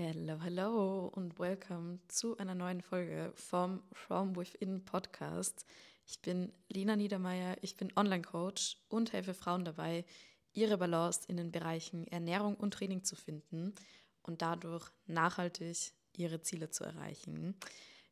Hello, 0.00 0.38
hello 0.40 1.10
und 1.12 1.40
welcome 1.40 1.98
zu 2.06 2.38
einer 2.38 2.54
neuen 2.54 2.82
Folge 2.82 3.32
vom 3.34 3.82
From 3.90 4.36
Within 4.36 4.84
Podcast. 4.84 5.66
Ich 6.06 6.22
bin 6.22 6.52
Lina 6.68 6.94
Niedermeyer, 6.94 7.56
ich 7.62 7.76
bin 7.76 7.92
Online-Coach 7.96 8.76
und 8.86 9.12
helfe 9.12 9.34
Frauen 9.34 9.64
dabei, 9.64 10.04
ihre 10.52 10.78
Balance 10.78 11.22
in 11.26 11.36
den 11.36 11.50
Bereichen 11.50 12.06
Ernährung 12.06 12.54
und 12.54 12.74
Training 12.74 13.02
zu 13.02 13.16
finden 13.16 13.74
und 14.22 14.40
dadurch 14.40 14.88
nachhaltig 15.06 15.90
ihre 16.16 16.42
Ziele 16.42 16.70
zu 16.70 16.84
erreichen. 16.84 17.56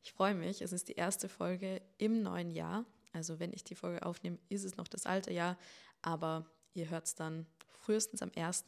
Ich 0.03 0.13
freue 0.13 0.35
mich, 0.35 0.63
es 0.63 0.73
ist 0.73 0.89
die 0.89 0.95
erste 0.97 1.29
Folge 1.29 1.81
im 1.99 2.21
neuen 2.21 2.51
Jahr. 2.51 2.85
Also 3.13 3.39
wenn 3.39 3.53
ich 3.53 3.63
die 3.63 3.77
Folge 3.77 4.05
aufnehme, 4.05 4.41
ist 4.49 4.65
es 4.65 4.77
noch 4.77 4.89
das 4.89 5.07
alte 5.07 5.33
Jahr, 5.33 5.57
aber 6.03 6.51
ihr 6.75 6.91
hört 6.91 7.07
es 7.07 7.15
dann 7.15 7.47
frühestens 7.87 8.21
am 8.21 8.33
1. 8.35 8.65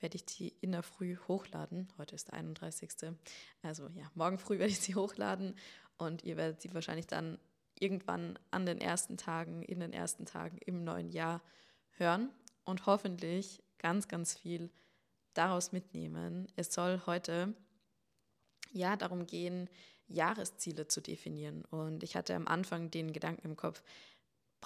werde 0.00 0.16
ich 0.16 0.24
die 0.24 0.48
in 0.62 0.72
der 0.72 0.82
Früh 0.82 1.16
hochladen. 1.28 1.88
Heute 1.98 2.14
ist 2.14 2.28
der 2.28 2.34
31. 2.34 2.90
Also 3.62 3.88
ja, 3.94 4.10
morgen 4.14 4.38
früh 4.38 4.58
werde 4.58 4.72
ich 4.72 4.80
sie 4.80 4.94
hochladen 4.94 5.54
und 5.98 6.24
ihr 6.24 6.38
werdet 6.38 6.62
sie 6.62 6.72
wahrscheinlich 6.72 7.06
dann 7.06 7.38
irgendwann 7.78 8.38
an 8.50 8.64
den 8.64 8.80
ersten 8.80 9.18
Tagen, 9.18 9.62
in 9.62 9.80
den 9.80 9.92
ersten 9.92 10.24
Tagen 10.24 10.56
im 10.64 10.84
neuen 10.84 11.10
Jahr 11.10 11.42
hören 11.90 12.30
und 12.64 12.86
hoffentlich 12.86 13.62
ganz, 13.76 14.08
ganz 14.08 14.34
viel 14.34 14.70
daraus 15.34 15.72
mitnehmen. 15.72 16.48
Es 16.56 16.72
soll 16.72 17.02
heute 17.04 17.52
ja 18.72 18.96
darum 18.96 19.26
gehen, 19.26 19.68
Jahresziele 20.08 20.88
zu 20.88 21.02
definieren. 21.02 21.62
Und 21.66 22.02
ich 22.02 22.16
hatte 22.16 22.34
am 22.34 22.46
Anfang 22.46 22.90
den 22.90 23.12
Gedanken 23.12 23.48
im 23.48 23.56
Kopf, 23.56 23.82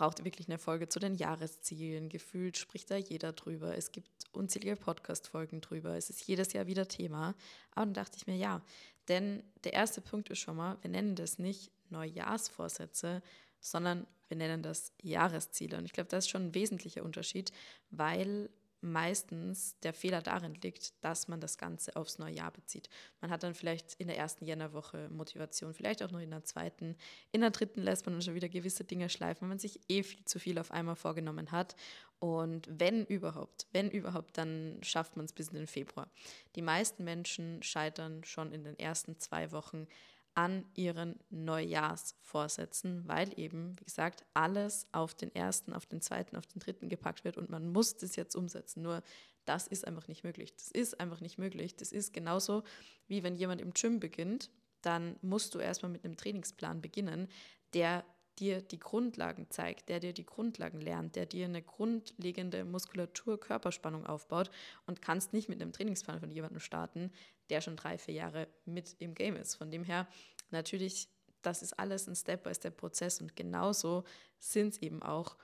braucht 0.00 0.24
wirklich 0.24 0.48
eine 0.48 0.56
Folge 0.56 0.88
zu 0.88 0.98
den 0.98 1.14
Jahreszielen. 1.14 2.08
Gefühlt 2.08 2.56
spricht 2.56 2.90
da 2.90 2.96
jeder 2.96 3.34
drüber. 3.34 3.76
Es 3.76 3.92
gibt 3.92 4.08
unzählige 4.32 4.74
Podcast-Folgen 4.74 5.60
drüber. 5.60 5.94
Es 5.94 6.08
ist 6.08 6.26
jedes 6.26 6.54
Jahr 6.54 6.66
wieder 6.66 6.88
Thema. 6.88 7.34
Aber 7.72 7.84
dann 7.84 7.92
dachte 7.92 8.16
ich 8.16 8.26
mir, 8.26 8.36
ja, 8.36 8.62
denn 9.08 9.42
der 9.62 9.74
erste 9.74 10.00
Punkt 10.00 10.30
ist 10.30 10.38
schon 10.38 10.56
mal, 10.56 10.78
wir 10.80 10.88
nennen 10.88 11.16
das 11.16 11.38
nicht 11.38 11.70
Neujahrsvorsätze, 11.90 13.20
sondern 13.60 14.06
wir 14.28 14.38
nennen 14.38 14.62
das 14.62 14.94
Jahresziele. 15.02 15.76
Und 15.76 15.84
ich 15.84 15.92
glaube, 15.92 16.08
das 16.08 16.24
ist 16.24 16.30
schon 16.30 16.46
ein 16.46 16.54
wesentlicher 16.54 17.02
Unterschied, 17.02 17.52
weil 17.90 18.48
meistens 18.80 19.78
der 19.80 19.92
Fehler 19.92 20.22
darin 20.22 20.54
liegt, 20.54 20.92
dass 21.04 21.28
man 21.28 21.40
das 21.40 21.58
Ganze 21.58 21.96
aufs 21.96 22.18
neue 22.18 22.34
Jahr 22.34 22.50
bezieht. 22.50 22.88
Man 23.20 23.30
hat 23.30 23.42
dann 23.42 23.54
vielleicht 23.54 23.94
in 23.94 24.06
der 24.08 24.16
ersten 24.16 24.44
Jännerwoche 24.44 25.08
Motivation, 25.10 25.74
vielleicht 25.74 26.02
auch 26.02 26.10
nur 26.10 26.20
in 26.20 26.30
der 26.30 26.44
zweiten. 26.44 26.96
In 27.32 27.40
der 27.40 27.50
dritten 27.50 27.82
lässt 27.82 28.06
man 28.06 28.14
dann 28.14 28.22
schon 28.22 28.34
wieder 28.34 28.48
gewisse 28.48 28.84
Dinge 28.84 29.08
schleifen, 29.08 29.42
wenn 29.42 29.50
man 29.50 29.58
sich 29.58 29.80
eh 29.88 30.02
viel 30.02 30.24
zu 30.24 30.38
viel 30.38 30.58
auf 30.58 30.70
einmal 30.70 30.96
vorgenommen 30.96 31.52
hat. 31.52 31.76
Und 32.18 32.68
wenn 32.70 33.06
überhaupt, 33.06 33.66
wenn 33.72 33.90
überhaupt, 33.90 34.36
dann 34.36 34.78
schafft 34.82 35.16
man 35.16 35.24
es 35.24 35.32
bis 35.32 35.48
in 35.48 35.54
den 35.54 35.66
Februar. 35.66 36.10
Die 36.54 36.62
meisten 36.62 37.04
Menschen 37.04 37.62
scheitern 37.62 38.24
schon 38.24 38.52
in 38.52 38.64
den 38.64 38.78
ersten 38.78 39.18
zwei 39.18 39.52
Wochen 39.52 39.86
an 40.34 40.64
ihren 40.74 41.18
Neujahrsvorsätzen, 41.30 43.06
weil 43.06 43.38
eben, 43.38 43.78
wie 43.78 43.84
gesagt, 43.84 44.24
alles 44.34 44.86
auf 44.92 45.14
den 45.14 45.34
ersten, 45.34 45.72
auf 45.72 45.86
den 45.86 46.00
zweiten, 46.00 46.36
auf 46.36 46.46
den 46.46 46.60
dritten 46.60 46.88
gepackt 46.88 47.24
wird 47.24 47.36
und 47.36 47.50
man 47.50 47.72
muss 47.72 47.96
das 47.96 48.16
jetzt 48.16 48.36
umsetzen. 48.36 48.82
Nur 48.82 49.02
das 49.44 49.66
ist 49.66 49.86
einfach 49.86 50.06
nicht 50.08 50.22
möglich. 50.22 50.54
Das 50.54 50.70
ist 50.70 51.00
einfach 51.00 51.20
nicht 51.20 51.38
möglich. 51.38 51.76
Das 51.76 51.92
ist 51.92 52.12
genauso 52.12 52.62
wie 53.08 53.22
wenn 53.22 53.34
jemand 53.34 53.60
im 53.60 53.72
Gym 53.72 53.98
beginnt, 53.98 54.50
dann 54.82 55.16
musst 55.20 55.54
du 55.54 55.58
erstmal 55.58 55.90
mit 55.90 56.04
einem 56.04 56.16
Trainingsplan 56.16 56.80
beginnen, 56.80 57.28
der 57.74 58.04
dir 58.38 58.62
die 58.62 58.78
Grundlagen 58.78 59.50
zeigt, 59.50 59.88
der 59.88 60.00
dir 60.00 60.14
die 60.14 60.24
Grundlagen 60.24 60.80
lernt, 60.80 61.14
der 61.16 61.26
dir 61.26 61.44
eine 61.44 61.62
grundlegende 61.62 62.64
Muskulatur-Körperspannung 62.64 64.06
aufbaut 64.06 64.50
und 64.86 65.02
kannst 65.02 65.32
nicht 65.32 65.48
mit 65.48 65.60
einem 65.60 65.72
Trainingsplan 65.72 66.20
von 66.20 66.30
jemandem 66.30 66.60
starten, 66.60 67.12
der 67.50 67.60
schon 67.60 67.76
drei, 67.76 67.98
vier 67.98 68.14
Jahre 68.14 68.48
mit 68.64 68.96
im 68.98 69.14
Game 69.14 69.36
ist. 69.36 69.56
Von 69.56 69.70
dem 69.70 69.84
her, 69.84 70.06
natürlich, 70.50 71.08
das 71.42 71.62
ist 71.62 71.78
alles 71.78 72.06
ein 72.06 72.16
Step-by-Step-Prozess 72.16 73.20
und 73.20 73.36
genauso 73.36 74.04
sind 74.38 74.74
es 74.74 74.82
eben 74.82 75.02
auch 75.02 75.36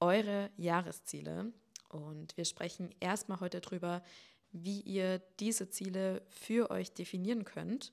eure 0.00 0.50
Jahresziele. 0.56 1.52
Und 1.88 2.36
wir 2.36 2.44
sprechen 2.44 2.94
erstmal 3.00 3.40
heute 3.40 3.60
darüber, 3.60 4.02
wie 4.52 4.80
ihr 4.80 5.18
diese 5.40 5.68
Ziele 5.68 6.22
für 6.28 6.70
euch 6.70 6.92
definieren 6.92 7.44
könnt 7.44 7.92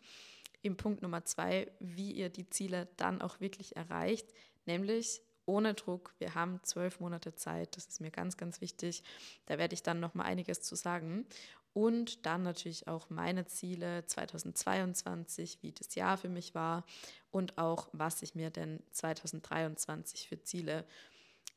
im 0.61 0.77
Punkt 0.77 1.01
Nummer 1.01 1.23
zwei, 1.25 1.71
wie 1.79 2.11
ihr 2.11 2.29
die 2.29 2.49
Ziele 2.49 2.87
dann 2.97 3.21
auch 3.21 3.39
wirklich 3.39 3.75
erreicht, 3.75 4.33
nämlich 4.65 5.21
ohne 5.45 5.75
Druck. 5.75 6.15
Wir 6.17 6.33
haben 6.33 6.59
zwölf 6.63 6.99
Monate 6.99 7.35
Zeit, 7.35 7.77
das 7.77 7.85
ist 7.85 8.01
mir 8.01 8.09
ganz, 8.09 8.35
ganz 8.35 8.61
wichtig. 8.61 9.03
Da 9.45 9.59
werde 9.59 9.75
ich 9.75 9.83
dann 9.83 9.99
noch 9.99 10.15
mal 10.15 10.23
einiges 10.23 10.61
zu 10.61 10.75
sagen. 10.75 11.27
Und 11.75 12.25
dann 12.25 12.41
natürlich 12.41 12.87
auch 12.87 13.09
meine 13.09 13.45
Ziele 13.45 14.05
2022, 14.05 15.59
wie 15.61 15.73
das 15.73 15.93
Jahr 15.93 16.17
für 16.17 16.29
mich 16.29 16.55
war 16.55 16.85
und 17.31 17.57
auch, 17.57 17.89
was 17.91 18.21
ich 18.21 18.33
mir 18.33 18.49
denn 18.49 18.81
2023 18.91 20.29
für 20.29 20.41
Ziele 20.41 20.85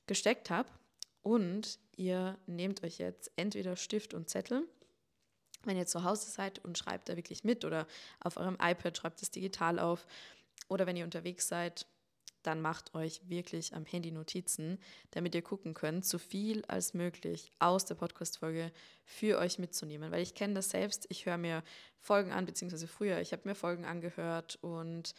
gesteckt 0.08 0.50
habe. 0.50 0.68
Und 1.22 1.78
ihr 1.96 2.36
nehmt 2.46 2.82
euch 2.82 2.98
jetzt 2.98 3.30
entweder 3.36 3.76
Stift 3.76 4.12
und 4.12 4.28
Zettel 4.28 4.66
wenn 5.64 5.76
ihr 5.76 5.86
zu 5.86 6.04
Hause 6.04 6.30
seid 6.30 6.64
und 6.64 6.78
schreibt 6.78 7.08
da 7.08 7.16
wirklich 7.16 7.44
mit 7.44 7.64
oder 7.64 7.86
auf 8.20 8.36
eurem 8.36 8.56
iPad 8.60 8.96
schreibt 8.96 9.22
es 9.22 9.30
digital 9.30 9.78
auf 9.78 10.06
oder 10.68 10.86
wenn 10.86 10.96
ihr 10.96 11.04
unterwegs 11.04 11.48
seid, 11.48 11.86
dann 12.42 12.60
macht 12.60 12.94
euch 12.94 13.20
wirklich 13.28 13.74
am 13.74 13.84
Handy 13.84 14.10
Notizen, 14.10 14.78
damit 15.10 15.34
ihr 15.34 15.42
gucken 15.42 15.74
könnt, 15.74 16.04
so 16.04 16.18
viel 16.18 16.64
als 16.66 16.94
möglich 16.94 17.52
aus 17.58 17.84
der 17.84 17.94
Podcast-Folge 17.94 18.72
für 19.04 19.38
euch 19.38 19.58
mitzunehmen. 19.58 20.10
Weil 20.12 20.22
ich 20.22 20.34
kenne 20.34 20.54
das 20.54 20.70
selbst, 20.70 21.06
ich 21.08 21.26
höre 21.26 21.38
mir 21.38 21.62
Folgen 21.98 22.32
an, 22.32 22.46
beziehungsweise 22.46 22.86
früher, 22.86 23.20
ich 23.20 23.32
habe 23.32 23.48
mir 23.48 23.54
Folgen 23.54 23.84
angehört 23.84 24.58
und 24.62 25.14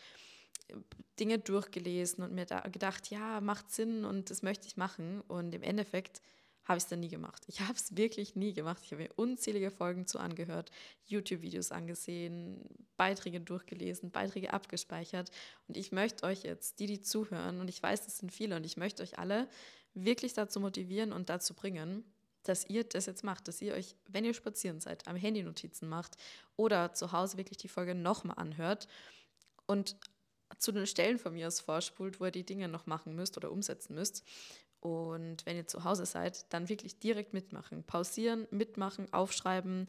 Dinge 1.19 1.39
durchgelesen 1.39 2.23
und 2.23 2.33
mir 2.33 2.45
da 2.45 2.61
gedacht, 2.61 3.09
ja, 3.09 3.41
macht 3.41 3.71
Sinn 3.71 4.05
und 4.05 4.29
das 4.29 4.41
möchte 4.41 4.67
ich 4.67 4.77
machen. 4.77 5.21
Und 5.21 5.53
im 5.53 5.63
Endeffekt 5.63 6.21
habe 6.69 6.77
ich 6.77 6.83
es 6.83 6.89
dann 6.89 6.99
nie 6.99 7.09
gemacht. 7.09 7.43
Ich 7.47 7.61
habe 7.61 7.73
es 7.73 7.97
wirklich 7.97 8.35
nie 8.35 8.53
gemacht. 8.53 8.83
Ich 8.83 8.91
habe 8.91 9.01
mir 9.01 9.09
unzählige 9.15 9.71
Folgen 9.71 10.05
zu 10.05 10.19
angehört, 10.19 10.69
YouTube-Videos 11.07 11.71
angesehen, 11.71 12.63
Beiträge 12.95 13.41
durchgelesen, 13.41 14.11
Beiträge 14.11 14.53
abgespeichert. 14.53 15.31
Und 15.67 15.77
ich 15.77 15.91
möchte 15.91 16.25
euch 16.25 16.43
jetzt, 16.43 16.79
die, 16.79 16.85
die 16.85 17.01
zuhören, 17.01 17.59
und 17.59 17.69
ich 17.69 17.81
weiß, 17.81 18.05
das 18.05 18.19
sind 18.19 18.31
viele, 18.31 18.55
und 18.55 18.67
ich 18.67 18.77
möchte 18.77 19.01
euch 19.01 19.17
alle 19.17 19.49
wirklich 19.95 20.33
dazu 20.33 20.59
motivieren 20.59 21.11
und 21.11 21.29
dazu 21.29 21.55
bringen, 21.55 22.03
dass 22.43 22.69
ihr 22.69 22.83
das 22.83 23.07
jetzt 23.07 23.23
macht, 23.23 23.47
dass 23.47 23.61
ihr 23.63 23.73
euch, 23.73 23.95
wenn 24.07 24.23
ihr 24.23 24.35
spazieren 24.35 24.79
seid, 24.79 25.07
am 25.07 25.15
Handy 25.15 25.41
Notizen 25.41 25.89
macht 25.89 26.17
oder 26.55 26.93
zu 26.93 27.11
Hause 27.11 27.37
wirklich 27.37 27.57
die 27.57 27.67
Folge 27.67 27.95
nochmal 27.95 28.37
anhört 28.37 28.87
und 29.65 29.97
zu 30.59 30.71
den 30.71 30.85
Stellen 30.85 31.17
von 31.17 31.33
mir 31.33 31.47
aus 31.47 31.59
vorspult, 31.59 32.19
wo 32.19 32.25
ihr 32.25 32.31
die 32.31 32.45
Dinge 32.45 32.67
noch 32.67 32.85
machen 32.85 33.15
müsst 33.15 33.37
oder 33.37 33.51
umsetzen 33.51 33.95
müsst 33.95 34.23
und 34.81 35.45
wenn 35.45 35.57
ihr 35.57 35.67
zu 35.67 35.83
Hause 35.83 36.05
seid, 36.05 36.51
dann 36.53 36.69
wirklich 36.69 36.99
direkt 36.99 37.33
mitmachen. 37.33 37.83
Pausieren, 37.83 38.47
mitmachen, 38.51 39.11
aufschreiben, 39.11 39.87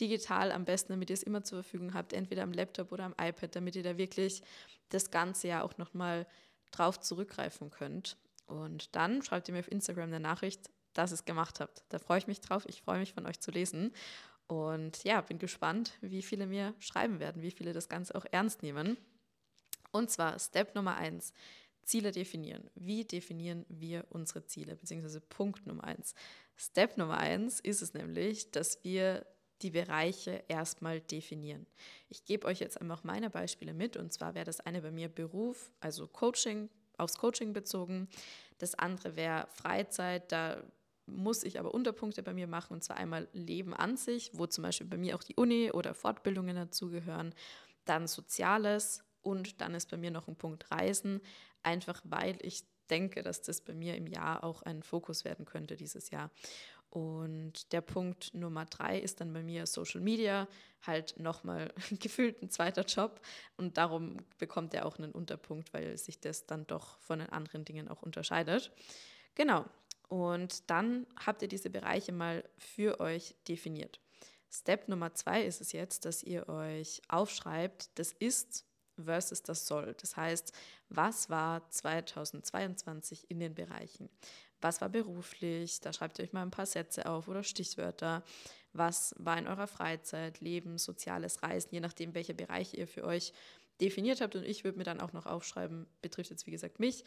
digital 0.00 0.50
am 0.50 0.64
besten, 0.64 0.92
damit 0.92 1.10
ihr 1.10 1.14
es 1.14 1.22
immer 1.22 1.44
zur 1.44 1.62
Verfügung 1.62 1.94
habt, 1.94 2.12
entweder 2.12 2.42
am 2.42 2.52
Laptop 2.52 2.90
oder 2.90 3.04
am 3.04 3.14
iPad, 3.20 3.54
damit 3.54 3.76
ihr 3.76 3.84
da 3.84 3.96
wirklich 3.96 4.42
das 4.88 5.10
ganze 5.10 5.48
Jahr 5.48 5.64
auch 5.64 5.78
nochmal 5.78 6.26
drauf 6.72 6.98
zurückgreifen 7.00 7.70
könnt. 7.70 8.16
Und 8.46 8.94
dann 8.96 9.22
schreibt 9.22 9.48
ihr 9.48 9.54
mir 9.54 9.60
auf 9.60 9.70
Instagram 9.70 10.08
eine 10.08 10.20
Nachricht, 10.20 10.70
dass 10.92 11.12
ihr 11.12 11.14
es 11.14 11.24
gemacht 11.24 11.60
habt. 11.60 11.84
Da 11.90 11.98
freue 11.98 12.18
ich 12.18 12.26
mich 12.26 12.40
drauf. 12.40 12.64
Ich 12.66 12.82
freue 12.82 12.98
mich 12.98 13.14
von 13.14 13.26
euch 13.26 13.40
zu 13.40 13.50
lesen. 13.50 13.92
Und 14.48 15.04
ja, 15.04 15.20
bin 15.20 15.38
gespannt, 15.38 15.92
wie 16.00 16.22
viele 16.22 16.46
mir 16.46 16.74
schreiben 16.80 17.20
werden, 17.20 17.42
wie 17.42 17.52
viele 17.52 17.72
das 17.72 17.88
Ganze 17.88 18.14
auch 18.14 18.26
ernst 18.30 18.62
nehmen. 18.62 18.96
Und 19.92 20.10
zwar 20.10 20.38
Step 20.38 20.74
Nummer 20.74 20.96
eins 20.96 21.32
Ziele 21.82 22.12
definieren. 22.12 22.70
Wie 22.74 23.04
definieren 23.04 23.64
wir 23.68 24.06
unsere 24.10 24.44
Ziele? 24.46 24.76
Beziehungsweise 24.76 25.20
Punkt 25.20 25.66
Nummer 25.66 25.84
eins. 25.84 26.14
Step 26.56 26.96
Nummer 26.96 27.18
eins 27.18 27.60
ist 27.60 27.82
es 27.82 27.94
nämlich, 27.94 28.50
dass 28.50 28.82
wir 28.84 29.26
die 29.62 29.70
Bereiche 29.70 30.44
erstmal 30.48 31.00
definieren. 31.00 31.66
Ich 32.08 32.24
gebe 32.24 32.46
euch 32.46 32.60
jetzt 32.60 32.80
einfach 32.80 33.04
meine 33.04 33.30
Beispiele 33.30 33.74
mit 33.74 33.96
und 33.96 34.12
zwar 34.12 34.34
wäre 34.34 34.44
das 34.44 34.60
eine 34.60 34.82
bei 34.82 34.90
mir 34.90 35.08
Beruf, 35.08 35.72
also 35.80 36.08
Coaching, 36.08 36.68
aufs 36.98 37.18
Coaching 37.18 37.52
bezogen. 37.52 38.08
Das 38.58 38.74
andere 38.74 39.16
wäre 39.16 39.46
Freizeit, 39.48 40.32
da 40.32 40.62
muss 41.06 41.42
ich 41.44 41.58
aber 41.58 41.74
Unterpunkte 41.74 42.22
bei 42.22 42.32
mir 42.32 42.46
machen 42.46 42.74
und 42.74 42.84
zwar 42.84 42.96
einmal 42.96 43.28
Leben 43.32 43.74
an 43.74 43.96
sich, 43.96 44.30
wo 44.34 44.46
zum 44.46 44.62
Beispiel 44.62 44.86
bei 44.86 44.96
mir 44.96 45.16
auch 45.16 45.22
die 45.22 45.34
Uni 45.34 45.70
oder 45.70 45.94
Fortbildungen 45.94 46.56
dazugehören. 46.56 47.34
Dann 47.84 48.06
Soziales, 48.06 49.04
und 49.22 49.60
dann 49.60 49.74
ist 49.74 49.90
bei 49.90 49.96
mir 49.96 50.10
noch 50.10 50.28
ein 50.28 50.36
Punkt 50.36 50.70
Reisen, 50.70 51.20
einfach 51.62 52.00
weil 52.04 52.36
ich 52.42 52.64
denke, 52.90 53.22
dass 53.22 53.42
das 53.42 53.60
bei 53.60 53.74
mir 53.74 53.96
im 53.96 54.06
Jahr 54.06 54.44
auch 54.44 54.62
ein 54.62 54.82
Fokus 54.82 55.24
werden 55.24 55.44
könnte 55.44 55.76
dieses 55.76 56.10
Jahr. 56.10 56.30
Und 56.90 57.72
der 57.72 57.80
Punkt 57.80 58.34
Nummer 58.34 58.66
drei 58.66 58.98
ist 58.98 59.22
dann 59.22 59.32
bei 59.32 59.42
mir 59.42 59.66
Social 59.66 60.02
Media, 60.02 60.46
halt 60.82 61.18
nochmal 61.18 61.72
gefühlt 62.00 62.42
ein 62.42 62.50
zweiter 62.50 62.84
Job. 62.84 63.22
Und 63.56 63.78
darum 63.78 64.18
bekommt 64.36 64.74
er 64.74 64.84
auch 64.84 64.98
einen 64.98 65.12
Unterpunkt, 65.12 65.72
weil 65.72 65.96
sich 65.96 66.20
das 66.20 66.44
dann 66.44 66.66
doch 66.66 66.98
von 66.98 67.20
den 67.20 67.30
anderen 67.30 67.64
Dingen 67.64 67.88
auch 67.88 68.02
unterscheidet. 68.02 68.72
Genau. 69.34 69.64
Und 70.08 70.68
dann 70.68 71.06
habt 71.24 71.40
ihr 71.40 71.48
diese 71.48 71.70
Bereiche 71.70 72.12
mal 72.12 72.44
für 72.58 73.00
euch 73.00 73.34
definiert. 73.48 73.98
Step 74.50 74.86
Nummer 74.86 75.14
zwei 75.14 75.44
ist 75.44 75.62
es 75.62 75.72
jetzt, 75.72 76.04
dass 76.04 76.22
ihr 76.22 76.46
euch 76.50 77.00
aufschreibt, 77.08 77.98
das 77.98 78.12
ist 78.12 78.66
versus 78.96 79.42
das 79.42 79.66
soll. 79.66 79.94
Das 80.00 80.16
heißt, 80.16 80.52
was 80.88 81.30
war 81.30 81.68
2022 81.70 83.30
in 83.30 83.40
den 83.40 83.54
Bereichen? 83.54 84.08
Was 84.60 84.80
war 84.80 84.88
beruflich? 84.88 85.80
Da 85.80 85.92
schreibt 85.92 86.18
ihr 86.18 86.24
euch 86.24 86.32
mal 86.32 86.42
ein 86.42 86.50
paar 86.50 86.66
Sätze 86.66 87.06
auf 87.06 87.28
oder 87.28 87.42
Stichwörter. 87.42 88.22
Was 88.72 89.14
war 89.18 89.36
in 89.36 89.48
eurer 89.48 89.66
Freizeit, 89.66 90.40
Leben, 90.40 90.78
soziales 90.78 91.42
Reisen, 91.42 91.70
je 91.72 91.80
nachdem, 91.80 92.14
welche 92.14 92.34
Bereiche 92.34 92.76
ihr 92.76 92.86
für 92.86 93.04
euch 93.04 93.32
definiert 93.80 94.20
habt. 94.20 94.36
Und 94.36 94.44
ich 94.44 94.64
würde 94.64 94.78
mir 94.78 94.84
dann 94.84 95.00
auch 95.00 95.12
noch 95.12 95.26
aufschreiben, 95.26 95.86
betrifft 96.00 96.30
jetzt 96.30 96.46
wie 96.46 96.52
gesagt 96.52 96.78
mich, 96.78 97.04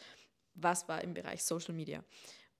was 0.54 0.88
war 0.88 1.02
im 1.02 1.14
Bereich 1.14 1.42
Social 1.42 1.74
Media. 1.74 2.04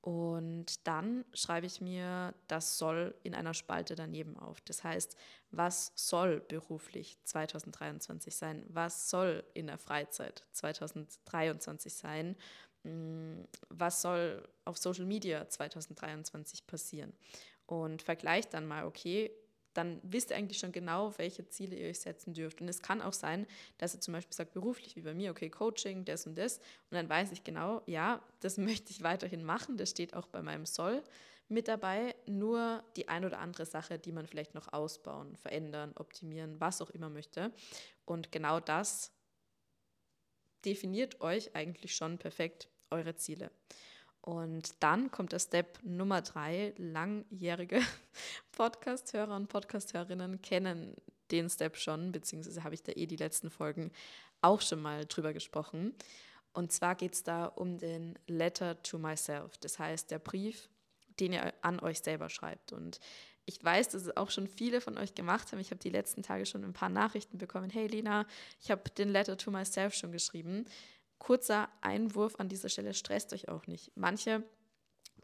Und 0.01 0.87
dann 0.87 1.25
schreibe 1.35 1.67
ich 1.67 1.81
mir 1.81 2.33
das 2.47 2.79
soll 2.79 3.15
in 3.25 3.35
einer 3.35 3.55
Spalte 3.55 3.97
daneben 3.97 4.37
auf. 4.37 4.61
Das 4.61 4.85
heißt, 4.85 5.17
was 5.51 5.93
soll 5.97 6.41
beruflich 6.41 7.19
2023 7.25 8.37
sein? 8.37 8.65
Was 8.69 9.11
soll 9.11 9.45
in 9.55 9.67
der 9.67 9.79
Freizeit 9.79 10.45
2023 10.53 11.93
sein? 11.93 12.37
Mm, 12.85 13.43
was 13.69 14.03
soll 14.03 14.49
auf 14.65 14.79
Social 14.79 15.07
Media 15.07 15.49
2023 15.49 16.67
passieren? 16.67 17.13
Und 17.67 18.03
vergleicht 18.03 18.55
dann 18.55 18.67
mal, 18.67 18.87
okay, 18.87 19.33
dann 19.77 20.01
wisst 20.03 20.31
ihr 20.31 20.37
eigentlich 20.37 20.59
schon 20.59 20.73
genau, 20.73 21.13
welche 21.19 21.49
Ziele 21.49 21.77
ihr 21.77 21.89
euch 21.89 22.01
setzen 22.01 22.35
dürft. 22.35 22.61
Und 22.61 22.69
es 22.69 22.83
kann 22.83 23.03
auch 23.03 23.13
sein, 23.13 23.47
dass 23.79 23.95
ihr 23.95 24.01
zum 24.01 24.13
Beispiel 24.13 24.35
sagt, 24.35 24.53
beruflich 24.53 24.97
wie 24.97 25.03
bei 25.03 25.15
mir, 25.15 25.31
okay, 25.31 25.51
Coaching, 25.51 26.05
das 26.05 26.27
und 26.27 26.37
das. 26.37 26.59
Und 26.59 26.93
dann 26.93 27.09
weiß 27.09 27.33
ich 27.33 27.45
genau, 27.45 27.83
ja, 27.87 28.23
das 28.41 28.57
möchte 28.59 28.91
ich 28.91 29.03
weiterhin 29.03 29.45
machen. 29.45 29.77
Das 29.77 29.91
steht 29.91 30.15
auch 30.15 30.27
bei 30.27 30.43
meinem 30.43 30.67
Soll 30.67 31.03
mit 31.49 31.69
dabei. 31.69 32.15
Nur 32.27 32.83
die 32.97 33.09
ein 33.09 33.25
oder 33.25 33.39
andere 33.39 33.67
Sache, 33.67 33.99
die 33.99 34.13
man 34.13 34.27
vielleicht 34.27 34.55
noch 34.55 34.73
ausbauen, 34.73 35.37
verändern, 35.37 35.93
optimieren, 35.97 36.61
was 36.61 36.81
auch 36.81 36.91
immer 36.91 37.11
möchte. 37.11 37.53
Und 38.05 38.33
genau 38.33 38.61
das 38.61 39.13
definiert 40.65 41.21
euch 41.21 41.55
eigentlich 41.55 41.95
schon 41.95 42.19
perfekt 42.19 42.69
eure 42.91 43.15
Ziele. 43.17 43.51
Und 44.27 44.75
dann 44.81 45.13
kommt 45.13 45.31
der 45.31 45.39
Step 45.39 45.79
Nummer 45.85 46.21
drei. 46.21 46.75
Langjährige 46.79 47.81
Podcast-Hörer 48.53 49.37
und 49.37 49.47
Podcast-Hörerinnen 49.47 50.43
kennen 50.43 50.97
den 51.31 51.49
Step 51.49 51.77
schon, 51.77 52.11
beziehungsweise 52.11 52.65
habe 52.65 52.75
ich 52.75 52.83
da 52.83 52.91
eh 52.91 53.07
die 53.07 53.15
letzten 53.15 53.51
Folgen 53.51 53.93
auch 54.41 54.61
schon 54.61 54.83
mal 54.83 55.07
drüber 55.07 55.33
gesprochen. 55.33 55.95
Und 56.53 56.73
zwar 56.73 56.97
geht 56.97 57.15
es 57.15 57.23
da 57.23 57.47
um 57.47 57.79
den 57.79 58.19
Letter 58.27 58.83
to 58.83 58.99
Myself, 58.99 59.59
das 59.59 59.79
heißt 59.79 60.11
der 60.11 60.19
Brief, 60.19 60.71
den 61.21 61.33
ihr 61.33 61.55
an 61.63 61.79
euch 61.79 62.01
selber 62.01 62.29
schreibt. 62.29 62.73
Und 62.73 62.99
ich 63.45 63.63
weiß, 63.63 63.91
dass 63.91 64.03
es 64.03 64.17
auch 64.17 64.31
schon 64.31 64.49
viele 64.49 64.81
von 64.81 64.99
euch 64.99 65.15
gemacht 65.15 65.53
haben. 65.53 65.61
Ich 65.61 65.71
habe 65.71 65.79
die 65.79 65.91
letzten 65.91 66.25
Tage 66.25 66.47
schon 66.47 66.65
ein 66.65 66.73
paar 66.73 66.89
Nachrichten 66.89 67.39
bekommen. 67.39 67.71
Hey 67.71 67.87
Lina, 67.87 68.27
ich 68.61 68.73
habe 68.73 68.91
den 68.91 69.11
Letter 69.11 69.37
to 69.37 69.53
Myself 69.53 69.95
schon 69.95 70.11
geschrieben. 70.11 70.65
Kurzer 71.27 71.69
Einwurf 71.81 72.37
an 72.39 72.49
dieser 72.49 72.69
Stelle, 72.69 72.95
stresst 72.95 73.33
euch 73.33 73.49
auch 73.49 73.67
nicht. 73.67 73.91
Manche 73.97 74.45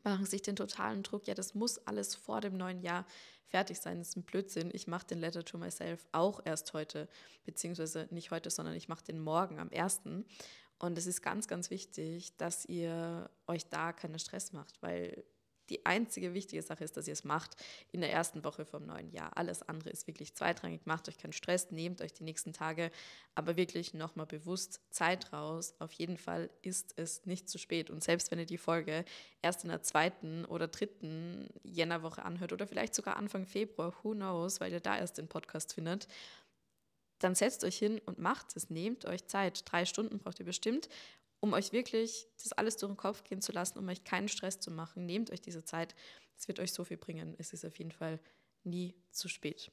machen 0.03 0.27
sich 0.27 0.43
den 0.43 0.57
totalen 0.57 1.05
Druck, 1.05 1.29
ja, 1.29 1.35
das 1.35 1.55
muss 1.55 1.79
alles 1.87 2.17
vor 2.17 2.41
dem 2.41 2.57
neuen 2.57 2.81
Jahr 2.81 3.07
fertig 3.47 3.79
sein. 3.79 3.99
Das 3.99 4.09
ist 4.09 4.17
ein 4.17 4.25
Blödsinn. 4.25 4.73
Ich 4.73 4.89
mache 4.89 5.07
den 5.07 5.21
Letter 5.21 5.45
to 5.45 5.59
myself 5.59 6.05
auch 6.11 6.41
erst 6.45 6.73
heute, 6.73 7.09
beziehungsweise 7.45 8.09
nicht 8.11 8.33
heute, 8.33 8.51
sondern 8.51 8.75
ich 8.75 8.89
mache 8.89 9.05
den 9.05 9.21
morgen 9.21 9.61
am 9.61 9.71
1. 9.73 10.01
Und 10.81 10.99
es 10.99 11.07
ist 11.07 11.23
ganz, 11.23 11.47
ganz 11.47 11.71
wichtig, 11.71 12.37
dass 12.37 12.65
ihr 12.65 13.31
euch 13.47 13.69
da 13.69 13.93
keinen 13.93 14.19
Stress 14.19 14.53
macht, 14.53 14.83
weil 14.83 15.23
die 15.73 15.87
einzige 15.87 16.35
wichtige 16.35 16.61
Sache 16.61 16.85
ist, 16.85 16.99
dass 16.99 17.09
ihr 17.09 17.15
es 17.15 17.25
macht 17.25 17.57
in 17.93 18.03
der 18.03 18.13
ersten 18.13 18.45
Woche 18.45 18.67
vom 18.67 18.85
neuen 18.85 19.11
Jahr. 19.11 19.35
Alles 19.39 19.63
andere 19.63 19.89
ist 19.89 20.07
wirklich 20.07 20.35
zweitrangig. 20.35 20.83
Macht 20.85 21.09
euch 21.09 21.17
keinen 21.17 21.33
Stress, 21.33 21.71
nehmt 21.71 22.03
euch 22.03 22.13
die 22.13 22.25
nächsten 22.25 22.53
Tage, 22.53 22.91
aber 23.35 23.57
wirklich 23.57 23.95
nochmal 23.95 24.27
bewusst 24.27 24.83
Zeit 24.91 25.33
raus. 25.33 25.75
Auf 25.79 25.93
jeden 25.93 26.19
Fall 26.19 26.51
ist 26.61 26.93
es 26.97 27.25
nicht 27.25 27.49
zu 27.49 27.57
spät. 27.57 27.89
Und 27.89 28.05
selbst 28.05 28.31
wenn 28.31 28.39
ihr 28.39 28.45
die 28.45 28.59
Folge 28.59 29.07
erst 29.41 29.65
in 29.65 29.71
der 29.71 29.83
zweiten 29.83 30.45
oder 30.45 30.69
dritten 30.69 31.49
Jännerwoche 31.63 32.23
anhört 32.23 32.53
oder 32.53 32.67
vielleicht 32.67 32.95
sogar 32.95 33.17
Anfang 33.17 33.47
Februar, 33.47 33.95
who 34.03 34.11
knows, 34.11 34.61
weil 34.61 34.73
ihr 34.73 34.81
da 34.81 34.99
erst 34.99 35.17
den 35.17 35.29
Podcast 35.29 35.73
findet, 35.73 36.07
dann 37.19 37.35
setzt 37.35 37.65
euch 37.65 37.79
hin 37.79 37.99
und 38.05 38.19
macht 38.19 38.55
es. 38.57 38.69
Nehmt 38.69 39.07
euch 39.07 39.27
Zeit. 39.27 39.63
Drei 39.65 39.87
Stunden 39.87 40.19
braucht 40.19 40.39
ihr 40.39 40.45
bestimmt 40.45 40.91
um 41.43 41.55
euch 41.55 41.73
wirklich 41.73 42.29
das 42.41 42.53
alles 42.53 42.77
durch 42.77 42.93
den 42.93 42.97
Kopf 42.97 43.25
gehen 43.25 43.43
zu 43.43 43.51
lassen, 43.51 43.79
um 43.79 43.89
euch 43.89 44.05
keinen 44.05 44.29
Stress 44.29 44.61
zu 44.61 44.71
machen. 44.71 45.05
Nehmt 45.07 45.33
euch 45.33 45.41
diese 45.41 45.65
Zeit. 45.65 45.97
Es 46.39 46.47
wird 46.47 46.61
euch 46.61 46.73
so 46.73 46.85
viel 46.85 46.97
bringen. 46.97 47.35
Es 47.37 47.53
ist 47.53 47.65
auf 47.65 47.77
jeden 47.79 47.91
Fall 47.91 48.21
nie 48.63 48.95
zu 49.11 49.29
spät. 49.29 49.73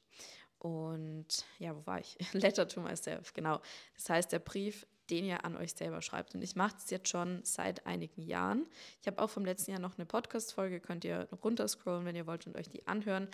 Und 0.58 1.28
ja, 1.60 1.76
wo 1.76 1.86
war 1.86 2.00
ich? 2.00 2.18
Letter 2.32 2.66
to 2.66 2.80
myself, 2.80 3.32
genau. 3.34 3.60
Das 3.94 4.10
heißt, 4.10 4.32
der 4.32 4.40
Brief, 4.40 4.84
den 5.10 5.24
ihr 5.24 5.44
an 5.44 5.56
euch 5.56 5.72
selber 5.74 6.02
schreibt. 6.02 6.34
Und 6.34 6.42
ich 6.42 6.56
mache 6.56 6.74
das 6.74 6.90
jetzt 6.90 7.08
schon 7.08 7.40
seit 7.44 7.86
einigen 7.86 8.22
Jahren. 8.22 8.66
Ich 9.00 9.06
habe 9.06 9.22
auch 9.22 9.30
vom 9.30 9.44
letzten 9.44 9.70
Jahr 9.70 9.80
noch 9.80 9.96
eine 9.96 10.06
Podcast-Folge, 10.06 10.80
könnt 10.80 11.04
ihr 11.04 11.28
runterscrollen, 11.44 12.04
wenn 12.04 12.16
ihr 12.16 12.26
wollt 12.26 12.48
und 12.48 12.56
euch 12.56 12.68
die 12.68 12.88
anhören, 12.88 13.28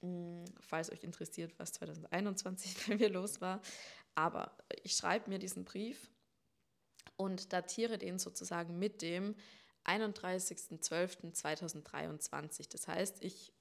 mm, 0.00 0.44
falls 0.58 0.90
euch 0.90 1.04
interessiert, 1.04 1.56
was 1.56 1.72
2021 1.74 2.76
bei 2.88 2.96
mir 2.96 3.10
los 3.10 3.40
war. 3.40 3.62
Aber 4.16 4.58
ich 4.82 4.96
schreibe 4.96 5.30
mir 5.30 5.38
diesen 5.38 5.64
Brief 5.64 6.10
und 7.16 7.52
datiere 7.52 7.98
den 7.98 8.18
sozusagen 8.18 8.76
mit 8.78 9.02
dem 9.02 9.36
31.12.2023. 9.84 12.70
Das 12.70 12.88
heißt, 12.88 13.22
ich 13.22 13.52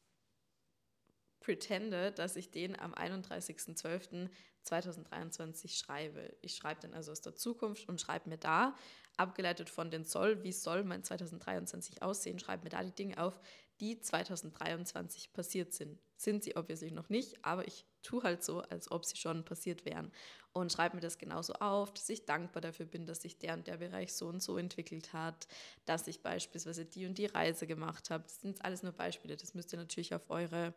pretende, 1.39 2.11
dass 2.11 2.35
ich 2.35 2.49
den 2.49 2.79
am 2.79 2.95
31.12.2023 2.95 5.77
schreibe. 5.77 6.35
Ich 6.41 6.55
schreibe 6.55 6.81
den 6.81 6.95
also 6.95 7.11
aus 7.11 7.21
der 7.21 7.35
Zukunft 7.35 7.87
und 7.87 8.01
schreibe 8.01 8.29
mir 8.29 8.39
da, 8.39 8.75
abgeleitet 9.15 9.69
von 9.69 9.91
den 9.91 10.05
Soll, 10.05 10.41
wie 10.43 10.51
soll 10.51 10.83
mein 10.83 11.03
2023 11.03 12.01
aussehen, 12.01 12.39
schreibe 12.39 12.63
mir 12.63 12.71
da 12.71 12.83
die 12.83 12.95
Dinge 12.95 13.19
auf, 13.19 13.39
die 13.79 13.99
2023 13.99 15.33
passiert 15.33 15.73
sind. 15.73 15.99
Sind 16.15 16.43
sie 16.43 16.55
obviously 16.55 16.91
noch 16.91 17.09
nicht, 17.09 17.43
aber 17.45 17.67
ich 17.67 17.85
tue 18.05 18.23
halt 18.23 18.43
so, 18.43 18.61
als 18.61 18.91
ob 18.91 19.05
sie 19.05 19.17
schon 19.17 19.43
passiert 19.43 19.85
wären. 19.85 20.11
Und 20.53 20.71
schreibe 20.71 20.95
mir 20.95 21.01
das 21.01 21.17
genauso 21.17 21.53
auf, 21.53 21.93
dass 21.93 22.07
ich 22.09 22.25
dankbar 22.25 22.61
dafür 22.61 22.85
bin, 22.85 23.05
dass 23.05 23.21
sich 23.21 23.37
der 23.37 23.53
und 23.55 23.67
der 23.67 23.77
Bereich 23.77 24.13
so 24.13 24.27
und 24.27 24.41
so 24.41 24.57
entwickelt 24.57 25.11
hat, 25.11 25.47
dass 25.85 26.07
ich 26.07 26.21
beispielsweise 26.21 26.85
die 26.85 27.05
und 27.05 27.17
die 27.17 27.25
Reise 27.25 27.67
gemacht 27.67 28.09
habe. 28.09 28.23
Das 28.23 28.39
sind 28.39 28.63
alles 28.63 28.83
nur 28.83 28.93
Beispiele. 28.93 29.35
Das 29.35 29.53
müsst 29.53 29.73
ihr 29.73 29.79
natürlich 29.79 30.13
auf 30.13 30.29
eure, 30.29 30.73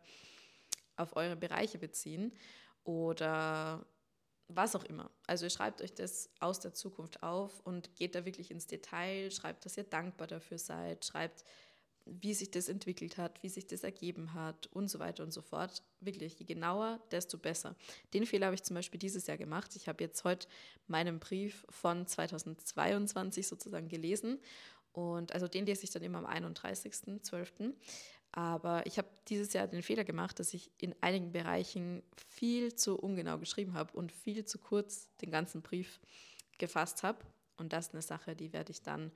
auf 0.97 1.15
eure 1.15 1.37
Bereiche 1.37 1.77
beziehen. 1.77 2.33
Oder 2.83 3.85
was 4.49 4.75
auch 4.75 4.83
immer. 4.83 5.11
Also 5.27 5.45
ihr 5.45 5.51
schreibt 5.51 5.81
euch 5.81 5.93
das 5.93 6.29
aus 6.39 6.59
der 6.59 6.73
Zukunft 6.73 7.23
auf 7.23 7.61
und 7.61 7.95
geht 7.95 8.15
da 8.15 8.25
wirklich 8.25 8.51
ins 8.51 8.67
Detail, 8.67 9.31
schreibt, 9.31 9.63
dass 9.63 9.77
ihr 9.77 9.83
dankbar 9.83 10.27
dafür 10.27 10.57
seid, 10.57 11.05
schreibt, 11.05 11.45
wie 12.21 12.33
sich 12.33 12.51
das 12.51 12.69
entwickelt 12.69 13.17
hat, 13.17 13.41
wie 13.43 13.49
sich 13.49 13.67
das 13.67 13.83
ergeben 13.83 14.33
hat 14.33 14.67
und 14.67 14.89
so 14.89 14.99
weiter 14.99 15.23
und 15.23 15.31
so 15.31 15.41
fort. 15.41 15.83
Wirklich, 15.99 16.39
je 16.39 16.45
genauer, 16.45 16.99
desto 17.11 17.37
besser. 17.37 17.75
Den 18.13 18.25
Fehler 18.25 18.47
habe 18.47 18.55
ich 18.55 18.63
zum 18.63 18.75
Beispiel 18.75 18.99
dieses 18.99 19.27
Jahr 19.27 19.37
gemacht. 19.37 19.75
Ich 19.75 19.87
habe 19.87 20.03
jetzt 20.03 20.23
heute 20.23 20.47
meinen 20.87 21.19
Brief 21.19 21.65
von 21.69 22.07
2022 22.07 23.47
sozusagen 23.47 23.87
gelesen 23.87 24.39
und 24.93 25.33
also 25.33 25.47
den 25.47 25.65
lese 25.65 25.83
ich 25.83 25.91
dann 25.91 26.03
immer 26.03 26.19
am 26.19 26.25
31.12. 26.25 27.73
Aber 28.31 28.85
ich 28.85 28.97
habe 28.97 29.07
dieses 29.27 29.53
Jahr 29.53 29.67
den 29.67 29.81
Fehler 29.81 30.03
gemacht, 30.03 30.39
dass 30.39 30.53
ich 30.53 30.71
in 30.77 30.95
einigen 31.01 31.31
Bereichen 31.31 32.03
viel 32.27 32.75
zu 32.75 32.97
ungenau 32.97 33.39
geschrieben 33.39 33.73
habe 33.73 33.97
und 33.97 34.11
viel 34.11 34.45
zu 34.45 34.59
kurz 34.59 35.09
den 35.21 35.31
ganzen 35.31 35.61
Brief 35.61 35.99
gefasst 36.57 37.03
habe. 37.03 37.19
Und 37.57 37.73
das 37.73 37.87
ist 37.87 37.93
eine 37.93 38.01
Sache, 38.01 38.35
die 38.35 38.53
werde 38.53 38.71
ich 38.71 38.83
dann 38.83 39.11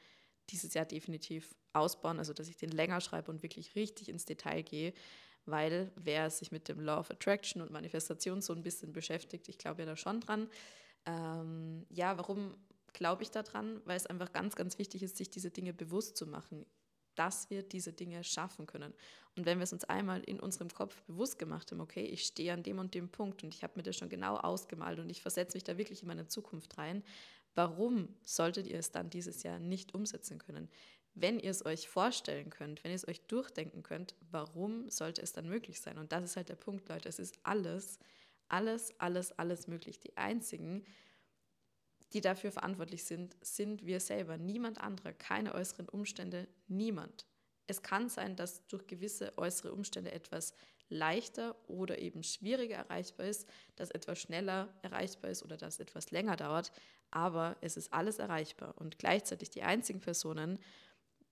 dieses 0.49 0.73
Jahr 0.73 0.85
definitiv 0.85 1.55
ausbauen, 1.73 2.19
also 2.19 2.33
dass 2.33 2.47
ich 2.47 2.57
den 2.57 2.71
länger 2.71 3.01
schreibe 3.01 3.31
und 3.31 3.43
wirklich 3.43 3.75
richtig 3.75 4.09
ins 4.09 4.25
Detail 4.25 4.61
gehe, 4.61 4.93
weil 5.45 5.91
wer 5.95 6.29
sich 6.29 6.51
mit 6.51 6.67
dem 6.67 6.79
Law 6.79 6.99
of 6.99 7.11
Attraction 7.11 7.61
und 7.61 7.71
Manifestation 7.71 8.41
so 8.41 8.53
ein 8.53 8.63
bisschen 8.63 8.93
beschäftigt, 8.93 9.49
ich 9.49 9.57
glaube 9.57 9.81
ja 9.81 9.85
da 9.85 9.97
schon 9.97 10.21
dran. 10.21 10.49
Ähm, 11.05 11.85
ja, 11.89 12.17
warum 12.17 12.55
glaube 12.93 13.23
ich 13.23 13.31
da 13.31 13.43
dran? 13.43 13.81
Weil 13.85 13.97
es 13.97 14.05
einfach 14.05 14.31
ganz, 14.31 14.55
ganz 14.55 14.77
wichtig 14.77 15.03
ist, 15.03 15.17
sich 15.17 15.29
diese 15.29 15.51
Dinge 15.51 15.73
bewusst 15.73 16.15
zu 16.15 16.27
machen, 16.27 16.65
dass 17.15 17.49
wir 17.49 17.63
diese 17.63 17.93
Dinge 17.93 18.23
schaffen 18.23 18.65
können. 18.65 18.93
Und 19.35 19.45
wenn 19.45 19.59
wir 19.59 19.63
es 19.63 19.73
uns 19.73 19.83
einmal 19.83 20.21
in 20.23 20.39
unserem 20.39 20.69
Kopf 20.69 21.01
bewusst 21.03 21.39
gemacht 21.39 21.71
haben, 21.71 21.81
okay, 21.81 22.05
ich 22.05 22.23
stehe 22.23 22.53
an 22.53 22.63
dem 22.63 22.79
und 22.79 22.93
dem 22.93 23.09
Punkt 23.09 23.43
und 23.43 23.53
ich 23.53 23.63
habe 23.63 23.73
mir 23.75 23.83
das 23.83 23.97
schon 23.97 24.09
genau 24.09 24.37
ausgemalt 24.37 24.99
und 24.99 25.09
ich 25.09 25.21
versetze 25.21 25.57
mich 25.57 25.63
da 25.63 25.77
wirklich 25.77 26.01
in 26.01 26.07
meine 26.07 26.27
Zukunft 26.27 26.77
rein, 26.77 27.03
Warum 27.55 28.09
solltet 28.23 28.67
ihr 28.67 28.79
es 28.79 28.91
dann 28.91 29.09
dieses 29.09 29.43
Jahr 29.43 29.59
nicht 29.59 29.93
umsetzen 29.93 30.39
können? 30.39 30.69
Wenn 31.15 31.39
ihr 31.39 31.51
es 31.51 31.65
euch 31.65 31.87
vorstellen 31.87 32.49
könnt, 32.49 32.83
wenn 32.83 32.91
ihr 32.91 32.95
es 32.95 33.07
euch 33.07 33.21
durchdenken 33.27 33.83
könnt, 33.83 34.15
warum 34.31 34.89
sollte 34.89 35.21
es 35.21 35.33
dann 35.33 35.47
möglich 35.47 35.79
sein? 35.79 35.99
Und 35.99 36.11
das 36.11 36.23
ist 36.23 36.35
halt 36.35 36.49
der 36.49 36.55
Punkt, 36.55 36.89
Leute. 36.89 37.07
Es 37.07 37.19
ist 37.19 37.37
alles, 37.43 37.99
alles, 38.47 38.99
alles, 38.99 39.31
alles 39.37 39.67
möglich. 39.67 39.99
Die 39.99 40.17
einzigen, 40.17 40.83
die 42.13 42.21
dafür 42.21 42.51
verantwortlich 42.51 43.03
sind, 43.03 43.35
sind 43.41 43.85
wir 43.85 43.99
selber. 43.99 44.37
Niemand 44.37 44.81
anderer, 44.81 45.13
keine 45.13 45.53
äußeren 45.53 45.87
Umstände, 45.87 46.47
niemand. 46.67 47.27
Es 47.67 47.83
kann 47.83 48.09
sein, 48.09 48.35
dass 48.35 48.65
durch 48.67 48.87
gewisse 48.87 49.37
äußere 49.37 49.71
Umstände 49.71 50.11
etwas 50.11 50.53
leichter 50.93 51.55
oder 51.67 51.99
eben 51.99 52.23
schwieriger 52.23 52.75
erreichbar 52.75 53.27
ist, 53.27 53.47
dass 53.75 53.91
etwas 53.91 54.19
schneller 54.19 54.73
erreichbar 54.81 55.31
ist 55.31 55.43
oder 55.43 55.57
dass 55.57 55.79
etwas 55.79 56.11
länger 56.11 56.35
dauert. 56.35 56.71
Aber 57.11 57.57
es 57.61 57.77
ist 57.77 57.93
alles 57.93 58.19
erreichbar. 58.19 58.75
Und 58.77 58.97
gleichzeitig 58.99 59.49
die 59.49 59.63
einzigen 59.63 59.99
Personen, 59.99 60.59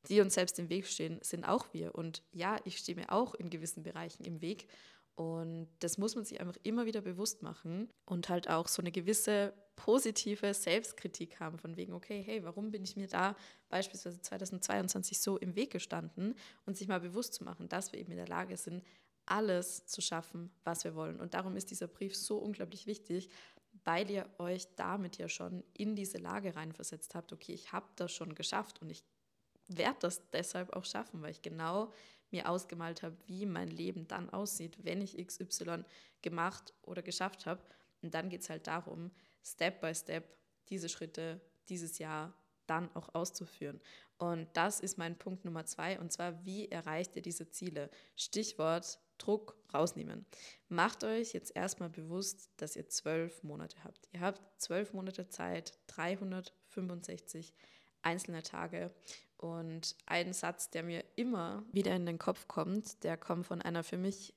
die 0.10 0.22
uns 0.22 0.34
selbst 0.34 0.60
im 0.60 0.70
Weg 0.70 0.88
stehen, 0.88 1.20
sind 1.22 1.46
auch 1.46 1.74
wir. 1.74 1.96
Und 1.96 2.24
ja, 2.32 2.60
ich 2.66 2.78
stehe 2.78 2.96
mir 2.96 3.12
auch 3.12 3.36
in 3.36 3.50
gewissen 3.50 3.84
Bereichen 3.84 4.24
im 4.24 4.42
Weg. 4.42 4.68
Und 5.16 5.68
das 5.80 5.98
muss 5.98 6.16
man 6.16 6.26
sich 6.26 6.40
einfach 6.40 6.58
immer 6.64 6.86
wieder 6.86 7.02
bewusst 7.02 7.44
machen 7.44 7.90
und 8.06 8.30
halt 8.30 8.50
auch 8.50 8.68
so 8.68 8.82
eine 8.82 8.92
gewisse 8.92 9.54
positive 9.76 10.54
Selbstkritik 10.54 11.40
haben, 11.40 11.58
von 11.58 11.76
wegen, 11.76 11.94
okay, 11.94 12.22
hey, 12.24 12.44
warum 12.44 12.72
bin 12.72 12.84
ich 12.84 12.96
mir 12.96 13.08
da 13.08 13.36
beispielsweise 13.70 14.22
2022 14.22 15.20
so 15.20 15.38
im 15.38 15.56
Weg 15.56 15.72
gestanden 15.72 16.36
und 16.66 16.78
sich 16.78 16.88
mal 16.88 17.00
bewusst 17.00 17.34
zu 17.34 17.44
machen, 17.44 17.68
dass 17.68 17.92
wir 17.92 18.00
eben 18.00 18.12
in 18.12 18.18
der 18.18 18.28
Lage 18.28 18.58
sind, 18.58 18.84
alles 19.32 19.86
zu 19.86 20.02
schaffen, 20.02 20.52
was 20.66 20.84
wir 20.84 20.94
wollen. 20.94 21.20
Und 21.20 21.34
darum 21.34 21.56
ist 21.56 21.72
dieser 21.72 21.88
Brief 21.88 22.16
so 22.16 22.38
unglaublich 22.38 22.86
wichtig, 22.86 23.30
weil 23.86 24.12
ihr 24.12 24.30
euch 24.38 24.68
damit 24.76 25.18
ja 25.18 25.30
schon 25.30 25.64
in 25.74 25.96
diese 25.96 26.18
Lage 26.18 26.56
reinversetzt 26.56 27.16
habt, 27.16 27.32
okay, 27.32 27.54
ich 27.54 27.72
habe 27.72 27.88
das 27.96 28.12
schon 28.12 28.36
geschafft 28.36 28.82
und 28.82 28.90
ich 28.90 29.04
werde 29.68 29.98
das 30.02 30.30
deshalb 30.32 30.74
auch 30.74 30.84
schaffen, 30.84 31.22
weil 31.22 31.32
ich 31.32 31.42
genau 31.42 31.94
mir 32.30 32.50
ausgemalt 32.50 33.04
habe, 33.04 33.16
wie 33.26 33.46
mein 33.46 33.70
Leben 33.70 34.06
dann 34.08 34.30
aussieht, 34.30 34.84
wenn 34.84 35.02
ich 35.02 35.26
XY 35.26 35.86
gemacht 36.22 36.74
oder 36.82 37.02
geschafft 37.02 37.46
habe. 37.46 37.62
Und 38.02 38.14
dann 38.14 38.30
geht 38.30 38.42
es 38.42 38.50
halt 38.50 38.68
darum, 38.68 39.12
Step 39.44 39.80
by 39.80 39.96
Step 39.96 40.26
diese 40.70 40.90
Schritte 40.90 41.40
dieses 41.70 42.00
Jahr 42.00 42.34
dann 42.68 42.94
auch 42.96 43.14
auszuführen. 43.16 43.80
Und 44.18 44.48
das 44.54 44.80
ist 44.80 44.98
mein 44.98 45.18
Punkt 45.18 45.46
Nummer 45.46 45.66
zwei, 45.66 46.00
und 46.00 46.12
zwar, 46.12 46.46
wie 46.46 46.70
erreicht 46.70 47.16
ihr 47.16 47.22
diese 47.22 47.50
Ziele? 47.50 47.90
Stichwort 48.16 49.00
Druck 49.22 49.56
rausnehmen. 49.74 50.26
Macht 50.70 51.04
euch 51.04 51.34
jetzt 51.34 51.56
erstmal 51.56 51.90
bewusst, 51.90 52.50
dass 52.58 52.76
ihr 52.76 52.88
zwölf 52.88 53.44
Monate 53.44 53.78
habt. 53.84 54.08
Ihr 54.12 54.22
habt 54.22 54.42
zwölf 54.62 54.94
Monate 54.94 55.28
Zeit, 55.28 55.78
365 55.88 57.54
einzelne 58.02 58.44
Tage. 58.44 58.92
Und 59.38 59.96
ein 60.06 60.34
Satz, 60.34 60.70
der 60.70 60.84
mir 60.84 61.04
immer 61.16 61.64
wieder 61.72 61.96
in 61.96 62.06
den 62.06 62.20
Kopf 62.20 62.48
kommt, 62.48 63.04
der 63.04 63.18
kommt 63.18 63.46
von 63.46 63.62
einer 63.62 63.84
für 63.84 63.98
mich 63.98 64.34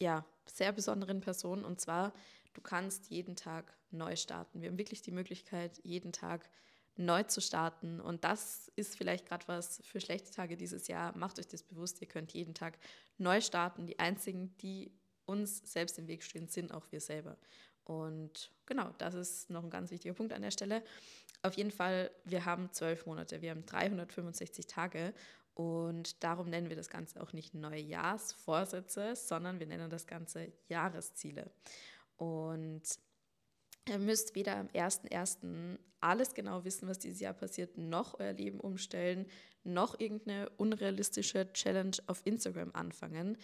ja 0.00 0.24
sehr 0.46 0.72
besonderen 0.72 1.20
Person. 1.20 1.64
Und 1.64 1.80
zwar, 1.80 2.12
du 2.52 2.60
kannst 2.60 3.10
jeden 3.10 3.36
Tag 3.36 3.76
neu 3.90 4.16
starten. 4.16 4.60
Wir 4.60 4.68
haben 4.68 4.78
wirklich 4.78 5.02
die 5.02 5.12
Möglichkeit, 5.12 5.80
jeden 5.82 6.12
Tag 6.12 6.48
neu 6.96 7.22
zu 7.24 7.40
starten. 7.40 8.00
Und 8.00 8.24
das 8.24 8.70
ist 8.76 8.96
vielleicht 8.96 9.26
gerade 9.26 9.46
was 9.48 9.80
für 9.84 10.00
schlechte 10.00 10.30
Tage 10.30 10.56
dieses 10.56 10.88
Jahr. 10.88 11.16
Macht 11.16 11.38
euch 11.38 11.48
das 11.48 11.62
bewusst, 11.62 12.00
ihr 12.00 12.08
könnt 12.08 12.32
jeden 12.32 12.54
Tag 12.54 12.78
neu 13.18 13.40
starten. 13.40 13.86
Die 13.86 13.98
einzigen, 13.98 14.56
die 14.58 14.92
uns 15.26 15.72
selbst 15.72 15.98
im 15.98 16.06
Weg 16.06 16.22
stehen, 16.22 16.48
sind 16.48 16.72
auch 16.72 16.86
wir 16.90 17.00
selber. 17.00 17.36
Und 17.84 18.50
genau, 18.66 18.90
das 18.98 19.14
ist 19.14 19.50
noch 19.50 19.62
ein 19.62 19.70
ganz 19.70 19.90
wichtiger 19.90 20.14
Punkt 20.14 20.32
an 20.32 20.42
der 20.42 20.50
Stelle. 20.50 20.82
Auf 21.42 21.54
jeden 21.54 21.70
Fall, 21.70 22.10
wir 22.24 22.44
haben 22.46 22.72
zwölf 22.72 23.04
Monate, 23.06 23.42
wir 23.42 23.50
haben 23.50 23.66
365 23.66 24.66
Tage 24.66 25.12
und 25.54 26.22
darum 26.24 26.48
nennen 26.48 26.68
wir 26.68 26.76
das 26.76 26.88
Ganze 26.88 27.22
auch 27.22 27.32
nicht 27.32 27.54
Neujahrsvorsätze, 27.54 29.14
sondern 29.14 29.60
wir 29.60 29.66
nennen 29.66 29.90
das 29.90 30.06
Ganze 30.06 30.52
Jahresziele. 30.68 31.50
Und 32.16 32.82
ihr 33.88 33.98
müsst 33.98 34.34
weder 34.34 34.56
am 34.56 34.66
1.1. 34.68 35.78
alles 36.00 36.34
genau 36.34 36.64
wissen, 36.64 36.88
was 36.88 36.98
dieses 36.98 37.20
Jahr 37.20 37.34
passiert, 37.34 37.78
noch 37.78 38.18
euer 38.18 38.32
Leben 38.32 38.60
umstellen, 38.60 39.26
noch 39.62 39.98
irgendeine 39.98 40.50
unrealistische 40.56 41.52
Challenge 41.52 41.96
auf 42.06 42.22
Instagram 42.24 42.70
anfangen. 42.74 43.38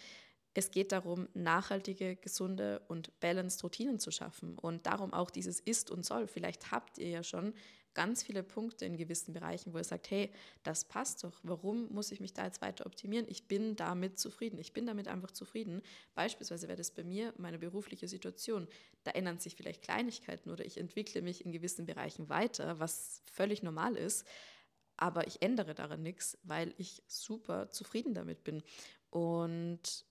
Es 0.53 0.71
geht 0.71 0.93
darum, 0.93 1.29
nachhaltige, 1.35 2.17
gesunde 2.17 2.83
und 2.89 3.19
balanced 3.21 3.63
Routinen 3.63 4.01
zu 4.01 4.11
schaffen 4.11 4.59
und 4.59 4.87
darum 4.87 5.13
auch 5.13 5.31
dieses 5.31 5.61
Ist 5.61 5.91
und 5.91 6.05
Soll. 6.05 6.27
Vielleicht 6.27 6.73
habt 6.73 6.99
ihr 6.99 7.09
ja 7.09 7.23
schon 7.23 7.55
ganz 7.95 8.23
viele 8.23 8.43
Punkte 8.43 8.85
in 8.85 8.97
gewissen 8.97 9.33
Bereichen, 9.33 9.73
wo 9.73 9.79
ihr 9.79 9.85
sagt, 9.85 10.11
hey, 10.11 10.31
das 10.63 10.85
passt 10.85 11.25
doch. 11.25 11.41
Warum 11.43 11.93
muss 11.93 12.13
ich 12.13 12.21
mich 12.21 12.33
da 12.33 12.45
jetzt 12.45 12.63
weiter 12.63 12.87
optimieren? 12.87 13.27
Ich 13.29 13.47
bin 13.49 13.77
damit 13.77 14.19
zufrieden. 14.19 14.59
Ich 14.59 14.73
bin 14.73 14.87
damit 14.87 15.09
einfach 15.09 15.31
zufrieden. 15.31 15.83
Beispielsweise 16.15 16.69
wäre 16.69 16.79
das 16.79 16.91
bei 16.93 17.05
mir 17.05 17.33
meine 17.37 17.59
berufliche 17.59 18.09
Situation. 18.09 18.69
Da 19.05 19.13
ändern 19.13 19.39
sich 19.39 19.57
vielleicht 19.57 19.83
Kleinigkeiten 19.83 20.51
oder 20.51 20.65
ich 20.65 20.79
entwickle 20.79 21.23
mich 21.23 21.45
in 21.45 21.53
gewissen 21.53 21.87
Bereichen 21.87 22.29
weiter, 22.29 22.79
was 22.79 23.23
völlig 23.33 23.63
normal 23.63 23.97
ist. 23.97 24.27
Aber 24.97 25.27
ich 25.27 25.43
ändere 25.43 25.75
daran 25.75 26.03
nichts, 26.03 26.39
weil 26.43 26.75
ich 26.77 27.03
super 27.07 27.71
zufrieden 27.71 28.15
damit 28.15 28.45
bin. 28.45 28.63
Und 29.09 30.05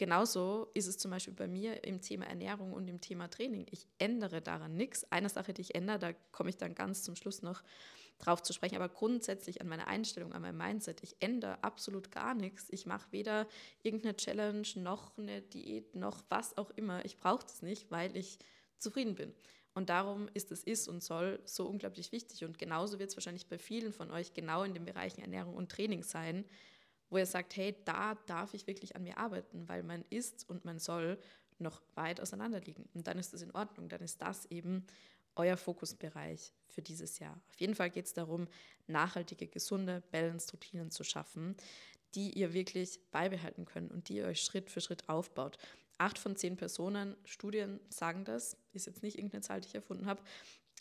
Genauso 0.00 0.70
ist 0.72 0.86
es 0.86 0.96
zum 0.96 1.10
Beispiel 1.10 1.34
bei 1.34 1.46
mir 1.46 1.84
im 1.84 2.00
Thema 2.00 2.24
Ernährung 2.24 2.72
und 2.72 2.88
im 2.88 3.02
Thema 3.02 3.28
Training. 3.28 3.66
Ich 3.70 3.86
ändere 3.98 4.40
daran 4.40 4.74
nichts. 4.74 5.04
Eine 5.12 5.28
Sache, 5.28 5.52
die 5.52 5.60
ich 5.60 5.74
ändere, 5.74 5.98
da 5.98 6.12
komme 6.32 6.48
ich 6.48 6.56
dann 6.56 6.74
ganz 6.74 7.02
zum 7.02 7.16
Schluss 7.16 7.42
noch 7.42 7.62
drauf 8.18 8.42
zu 8.42 8.54
sprechen, 8.54 8.76
aber 8.76 8.88
grundsätzlich 8.88 9.60
an 9.60 9.68
meiner 9.68 9.88
Einstellung, 9.88 10.32
an 10.32 10.40
meinem 10.40 10.56
Mindset. 10.56 11.02
Ich 11.02 11.16
ändere 11.20 11.62
absolut 11.62 12.10
gar 12.10 12.32
nichts. 12.32 12.68
Ich 12.70 12.86
mache 12.86 13.12
weder 13.12 13.46
irgendeine 13.82 14.16
Challenge 14.16 14.66
noch 14.76 15.18
eine 15.18 15.42
Diät 15.42 15.94
noch 15.94 16.24
was 16.30 16.56
auch 16.56 16.70
immer. 16.76 17.04
Ich 17.04 17.18
brauche 17.18 17.42
das 17.42 17.60
nicht, 17.60 17.90
weil 17.90 18.16
ich 18.16 18.38
zufrieden 18.78 19.16
bin. 19.16 19.34
Und 19.74 19.90
darum 19.90 20.30
ist 20.32 20.50
das 20.50 20.62
Ist 20.64 20.88
und 20.88 21.02
Soll 21.02 21.42
so 21.44 21.66
unglaublich 21.66 22.10
wichtig. 22.10 22.42
Und 22.46 22.58
genauso 22.58 22.98
wird 22.98 23.10
es 23.10 23.16
wahrscheinlich 23.18 23.48
bei 23.48 23.58
vielen 23.58 23.92
von 23.92 24.10
euch 24.10 24.32
genau 24.32 24.62
in 24.62 24.72
den 24.72 24.86
Bereichen 24.86 25.20
Ernährung 25.20 25.56
und 25.56 25.70
Training 25.70 26.02
sein 26.04 26.46
wo 27.10 27.16
er 27.16 27.26
sagt, 27.26 27.56
hey, 27.56 27.76
da 27.84 28.14
darf 28.26 28.54
ich 28.54 28.66
wirklich 28.66 28.96
an 28.96 29.02
mir 29.02 29.18
arbeiten, 29.18 29.68
weil 29.68 29.82
mein 29.82 30.04
Ist 30.10 30.48
und 30.48 30.64
mein 30.64 30.78
Soll 30.78 31.18
noch 31.58 31.82
weit 31.94 32.20
auseinander 32.20 32.60
liegen. 32.60 32.88
Und 32.94 33.06
dann 33.06 33.18
ist 33.18 33.34
das 33.34 33.42
in 33.42 33.50
Ordnung, 33.50 33.88
dann 33.88 34.00
ist 34.00 34.22
das 34.22 34.46
eben 34.46 34.86
euer 35.36 35.56
Fokusbereich 35.56 36.52
für 36.68 36.82
dieses 36.82 37.18
Jahr. 37.18 37.40
Auf 37.50 37.60
jeden 37.60 37.74
Fall 37.74 37.90
geht 37.90 38.06
es 38.06 38.14
darum, 38.14 38.48
nachhaltige, 38.86 39.46
gesunde 39.46 40.02
Balance-Routinen 40.10 40.90
zu 40.90 41.04
schaffen, 41.04 41.56
die 42.14 42.32
ihr 42.32 42.52
wirklich 42.52 43.00
beibehalten 43.10 43.64
könnt 43.64 43.92
und 43.92 44.08
die 44.08 44.16
ihr 44.16 44.26
euch 44.26 44.42
Schritt 44.42 44.70
für 44.70 44.80
Schritt 44.80 45.08
aufbaut. 45.08 45.58
Acht 45.98 46.18
von 46.18 46.34
zehn 46.34 46.56
Personen, 46.56 47.16
Studien 47.24 47.78
sagen 47.88 48.24
das, 48.24 48.56
ist 48.72 48.86
jetzt 48.86 49.02
nicht 49.02 49.16
irgendeine 49.16 49.42
Zahl, 49.42 49.60
die 49.60 49.68
ich 49.68 49.74
erfunden 49.74 50.06
habe, 50.06 50.22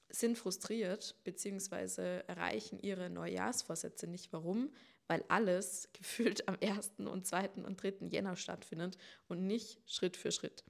sind 0.09 0.38
frustriert 0.38 1.15
bzw. 1.24 2.21
erreichen 2.27 2.79
ihre 2.79 3.09
Neujahrsvorsätze 3.09 4.07
nicht. 4.07 4.33
Warum? 4.33 4.71
Weil 5.10 5.25
alles 5.28 5.89
gefühlt 5.94 6.48
am 6.48 6.58
1. 6.62 6.94
und 7.00 7.28
2. 7.28 7.50
und 7.66 7.82
3. 7.84 8.08
Jänner 8.08 8.38
stattfindet 8.38 8.98
und 9.28 9.46
nicht 9.46 9.82
Schritt 9.86 10.16
für 10.16 10.32
Schritt. 10.32 10.63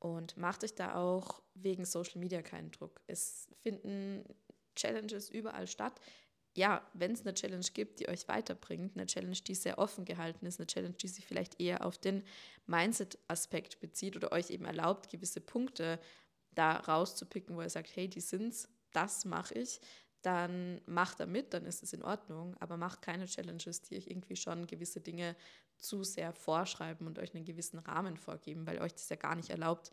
Und 0.00 0.36
macht 0.36 0.62
euch 0.62 0.74
da 0.74 0.94
auch 0.94 1.42
wegen 1.54 1.84
Social 1.84 2.20
Media 2.20 2.42
keinen 2.42 2.70
Druck. 2.70 3.00
Es 3.06 3.48
finden 3.62 4.24
Challenges 4.76 5.30
überall 5.30 5.66
statt. 5.66 6.00
Ja, 6.56 6.88
wenn 6.92 7.12
es 7.12 7.22
eine 7.22 7.34
Challenge 7.34 7.66
gibt, 7.72 8.00
die 8.00 8.08
euch 8.08 8.26
weiterbringt, 8.28 8.96
eine 8.96 9.06
Challenge, 9.06 9.36
die 9.36 9.54
sehr 9.54 9.78
offen 9.78 10.04
gehalten 10.04 10.46
ist, 10.46 10.58
eine 10.58 10.66
Challenge, 10.66 10.94
die 10.94 11.08
sich 11.08 11.24
vielleicht 11.24 11.60
eher 11.60 11.84
auf 11.84 11.98
den 11.98 12.24
Mindset-Aspekt 12.66 13.80
bezieht 13.80 14.16
oder 14.16 14.32
euch 14.32 14.50
eben 14.50 14.64
erlaubt, 14.64 15.10
gewisse 15.10 15.40
Punkte 15.40 16.00
da 16.52 16.72
rauszupicken, 16.72 17.56
wo 17.56 17.62
ihr 17.62 17.70
sagt, 17.70 17.94
hey, 17.94 18.08
die 18.08 18.20
sind's, 18.20 18.68
das 18.92 19.24
mache 19.24 19.54
ich, 19.54 19.80
dann 20.22 20.80
macht 20.86 21.20
damit, 21.20 21.54
dann 21.54 21.64
ist 21.64 21.82
es 21.82 21.92
in 21.92 22.02
Ordnung, 22.02 22.56
aber 22.58 22.76
macht 22.76 23.02
keine 23.02 23.26
Challenges, 23.26 23.82
die 23.82 23.96
euch 23.96 24.06
irgendwie 24.08 24.36
schon 24.36 24.66
gewisse 24.66 25.00
Dinge 25.00 25.36
zu 25.76 26.02
sehr 26.02 26.32
vorschreiben 26.32 27.06
und 27.06 27.18
euch 27.18 27.34
einen 27.34 27.44
gewissen 27.44 27.78
Rahmen 27.78 28.16
vorgeben, 28.16 28.66
weil 28.66 28.80
euch 28.80 28.92
das 28.92 29.08
ja 29.08 29.16
gar 29.16 29.36
nicht 29.36 29.50
erlaubt, 29.50 29.90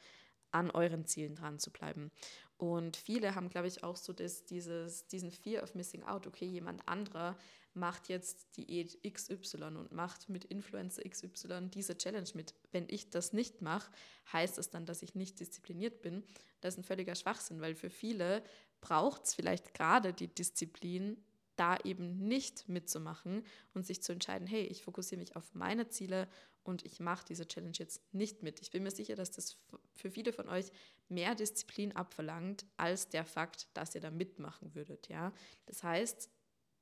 an 0.51 0.71
euren 0.71 1.05
Zielen 1.05 1.35
dran 1.35 1.59
zu 1.59 1.69
bleiben. 1.69 2.11
Und 2.57 2.95
viele 2.95 3.35
haben, 3.35 3.49
glaube 3.49 3.67
ich, 3.67 3.83
auch 3.83 3.97
so 3.97 4.13
das, 4.13 4.45
dieses, 4.45 5.07
diesen 5.07 5.31
Fear 5.31 5.61
of 5.63 5.75
Missing 5.75 6.03
Out. 6.03 6.25
Okay, 6.25 6.45
jemand 6.45 6.87
anderer 6.87 7.37
macht 7.73 8.07
jetzt 8.07 8.55
Diät 8.55 8.97
XY 9.03 9.63
und 9.63 9.91
macht 9.91 10.29
mit 10.29 10.45
Influencer 10.45 11.03
XY 11.03 11.69
diese 11.73 11.97
Challenge 11.97 12.29
mit. 12.33 12.53
Wenn 12.71 12.85
ich 12.87 13.09
das 13.09 13.33
nicht 13.33 13.61
mache, 13.61 13.91
heißt 14.31 14.57
das 14.57 14.69
dann, 14.69 14.85
dass 14.85 15.01
ich 15.01 15.13
nicht 15.13 15.41
diszipliniert 15.41 16.01
bin. 16.01 16.23
Das 16.61 16.75
ist 16.75 16.79
ein 16.79 16.83
völliger 16.85 17.15
Schwachsinn, 17.15 17.59
weil 17.59 17.75
für 17.75 17.89
viele 17.89 18.41
braucht 18.85 19.25
es 19.25 19.33
vielleicht 19.33 19.73
gerade 19.73 20.13
die 20.13 20.27
Disziplin, 20.27 21.17
da 21.55 21.77
eben 21.83 22.27
nicht 22.27 22.69
mitzumachen 22.69 23.43
und 23.73 23.83
sich 23.85 24.03
zu 24.03 24.11
entscheiden, 24.11 24.45
hey, 24.45 24.61
ich 24.61 24.83
fokussiere 24.83 25.19
mich 25.19 25.35
auf 25.35 25.55
meine 25.55 25.87
Ziele 25.87 26.27
und 26.63 26.85
ich 26.85 26.99
mache 26.99 27.25
diese 27.25 27.47
Challenge 27.47 27.75
jetzt 27.77 28.01
nicht 28.13 28.43
mit. 28.43 28.61
Ich 28.61 28.69
bin 28.69 28.83
mir 28.83 28.91
sicher, 28.91 29.15
dass 29.15 29.31
das 29.31 29.57
für 29.95 30.11
viele 30.11 30.33
von 30.33 30.49
euch 30.49 30.71
mehr 31.09 31.33
Disziplin 31.33 31.93
abverlangt 31.93 32.67
als 32.77 33.09
der 33.09 33.25
Fakt, 33.25 33.69
dass 33.73 33.95
ihr 33.95 34.01
da 34.01 34.11
mitmachen 34.11 34.75
würdet. 34.75 35.07
Ja? 35.09 35.33
Das 35.65 35.81
heißt, 35.81 36.29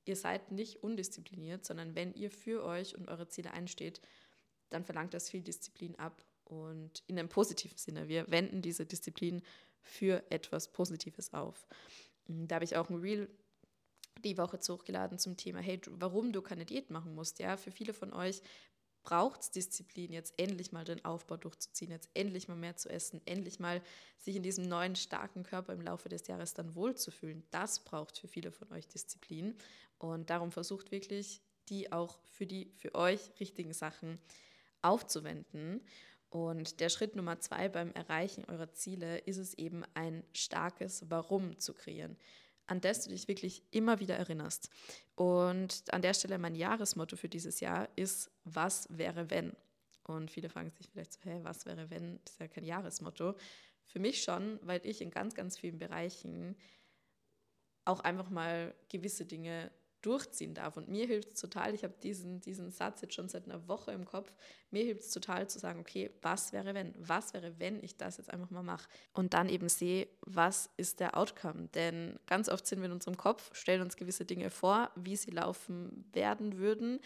ihr 0.03 0.17
seid 0.17 0.51
nicht 0.51 0.83
undiszipliniert, 0.83 1.63
sondern 1.63 1.95
wenn 1.95 2.13
ihr 2.13 2.31
für 2.31 2.65
euch 2.65 2.97
und 2.97 3.07
eure 3.07 3.29
Ziele 3.29 3.51
einsteht, 3.51 4.01
dann 4.71 4.83
verlangt 4.83 5.13
das 5.13 5.29
viel 5.29 5.41
Disziplin 5.41 5.95
ab 5.95 6.25
und 6.43 7.01
in 7.07 7.17
einem 7.17 7.29
positiven 7.29 7.77
Sinne. 7.77 8.09
Wir 8.09 8.29
wenden 8.29 8.61
diese 8.61 8.85
Disziplin 8.85 9.41
für 9.83 10.23
etwas 10.31 10.71
Positives 10.71 11.33
auf. 11.33 11.67
Mm, 12.27 12.47
da 12.47 12.55
habe 12.55 12.65
ich 12.65 12.75
auch 12.75 12.89
ein 12.89 12.99
Reel 12.99 13.29
die 14.23 14.37
Woche 14.37 14.59
hochgeladen 14.69 15.19
zum 15.19 15.37
Thema, 15.37 15.59
hey, 15.59 15.79
warum 15.89 16.31
du 16.31 16.41
keine 16.41 16.65
Diät 16.65 16.89
machen 16.89 17.13
musst. 17.13 17.39
Ja, 17.39 17.57
für 17.57 17.71
viele 17.71 17.93
von 17.93 18.13
euch 18.13 18.41
braucht 19.03 19.41
es 19.41 19.51
Disziplin, 19.51 20.13
jetzt 20.13 20.33
endlich 20.37 20.71
mal 20.71 20.85
den 20.85 21.03
Aufbau 21.03 21.35
durchzuziehen, 21.35 21.91
jetzt 21.91 22.09
endlich 22.13 22.47
mal 22.47 22.55
mehr 22.55 22.77
zu 22.77 22.89
essen, 22.89 23.21
endlich 23.25 23.59
mal 23.59 23.81
sich 24.17 24.35
in 24.35 24.43
diesem 24.43 24.67
neuen 24.67 24.95
starken 24.95 25.43
Körper 25.43 25.73
im 25.73 25.81
Laufe 25.81 26.07
des 26.07 26.25
Jahres 26.27 26.53
dann 26.53 26.73
wohlzufühlen. 26.73 27.43
Das 27.51 27.83
braucht 27.83 28.17
für 28.17 28.29
viele 28.29 28.51
von 28.51 28.71
euch 28.71 28.87
Disziplin. 28.87 29.55
Und 29.97 30.29
darum 30.29 30.51
versucht 30.51 30.91
wirklich, 30.91 31.41
die 31.69 31.91
auch 31.91 32.19
für 32.23 32.45
die 32.45 32.71
für 32.77 32.95
euch 32.95 33.31
richtigen 33.39 33.73
Sachen 33.73 34.19
aufzuwenden. 34.81 35.81
Und 36.33 36.79
der 36.79 36.89
Schritt 36.89 37.15
Nummer 37.15 37.39
zwei 37.39 37.69
beim 37.69 37.91
Erreichen 37.91 38.43
eurer 38.45 38.71
Ziele 38.73 39.19
ist 39.19 39.37
es 39.37 39.53
eben, 39.53 39.83
ein 39.93 40.23
starkes 40.33 41.05
Warum 41.09 41.59
zu 41.59 41.73
kreieren 41.73 42.17
an 42.67 42.81
das 42.81 43.03
du 43.03 43.09
dich 43.09 43.27
wirklich 43.27 43.63
immer 43.71 43.99
wieder 43.99 44.15
erinnerst. 44.15 44.69
Und 45.15 45.83
an 45.91 46.01
der 46.01 46.13
Stelle 46.13 46.37
mein 46.37 46.55
Jahresmotto 46.55 47.15
für 47.15 47.29
dieses 47.29 47.59
Jahr 47.59 47.89
ist, 47.95 48.31
was 48.43 48.87
wäre 48.89 49.29
wenn? 49.29 49.53
Und 50.03 50.31
viele 50.31 50.49
fragen 50.49 50.71
sich 50.71 50.89
vielleicht 50.89 51.13
so, 51.13 51.19
hä, 51.23 51.39
was 51.43 51.65
wäre 51.65 51.89
wenn? 51.89 52.19
Das 52.23 52.33
ist 52.33 52.39
ja 52.39 52.47
kein 52.47 52.65
Jahresmotto. 52.65 53.35
Für 53.85 53.99
mich 53.99 54.23
schon, 54.23 54.59
weil 54.63 54.81
ich 54.85 55.01
in 55.01 55.11
ganz, 55.11 55.35
ganz 55.35 55.57
vielen 55.57 55.77
Bereichen 55.77 56.55
auch 57.85 57.99
einfach 57.99 58.29
mal 58.29 58.73
gewisse 58.89 59.25
Dinge 59.25 59.71
durchziehen 60.03 60.53
darf. 60.53 60.77
Und 60.77 60.89
mir 60.89 61.07
hilft 61.07 61.33
es 61.33 61.41
total, 61.41 61.73
ich 61.73 61.83
habe 61.83 61.95
diesen, 62.03 62.41
diesen 62.41 62.71
Satz 62.71 63.01
jetzt 63.01 63.15
schon 63.15 63.29
seit 63.29 63.45
einer 63.45 63.67
Woche 63.67 63.91
im 63.91 64.05
Kopf, 64.05 64.33
mir 64.69 64.83
hilft 64.83 65.01
es 65.01 65.11
total 65.11 65.49
zu 65.49 65.59
sagen, 65.59 65.79
okay, 65.79 66.11
was 66.21 66.53
wäre 66.53 66.73
wenn? 66.73 66.93
Was 66.99 67.33
wäre, 67.33 67.59
wenn 67.59 67.81
ich 67.83 67.97
das 67.97 68.17
jetzt 68.17 68.31
einfach 68.31 68.49
mal 68.51 68.63
mache? 68.63 68.87
Und 69.13 69.33
dann 69.33 69.49
eben 69.49 69.69
sehe, 69.69 70.07
was 70.21 70.69
ist 70.77 70.99
der 70.99 71.17
Outcome? 71.17 71.69
Denn 71.73 72.19
ganz 72.27 72.49
oft 72.49 72.67
sind 72.67 72.79
wir 72.79 72.85
in 72.85 72.91
unserem 72.91 73.17
Kopf, 73.17 73.55
stellen 73.55 73.81
uns 73.81 73.95
gewisse 73.97 74.25
Dinge 74.25 74.49
vor, 74.49 74.91
wie 74.95 75.15
sie 75.15 75.31
laufen 75.31 76.05
werden 76.13 76.57
würden 76.57 76.99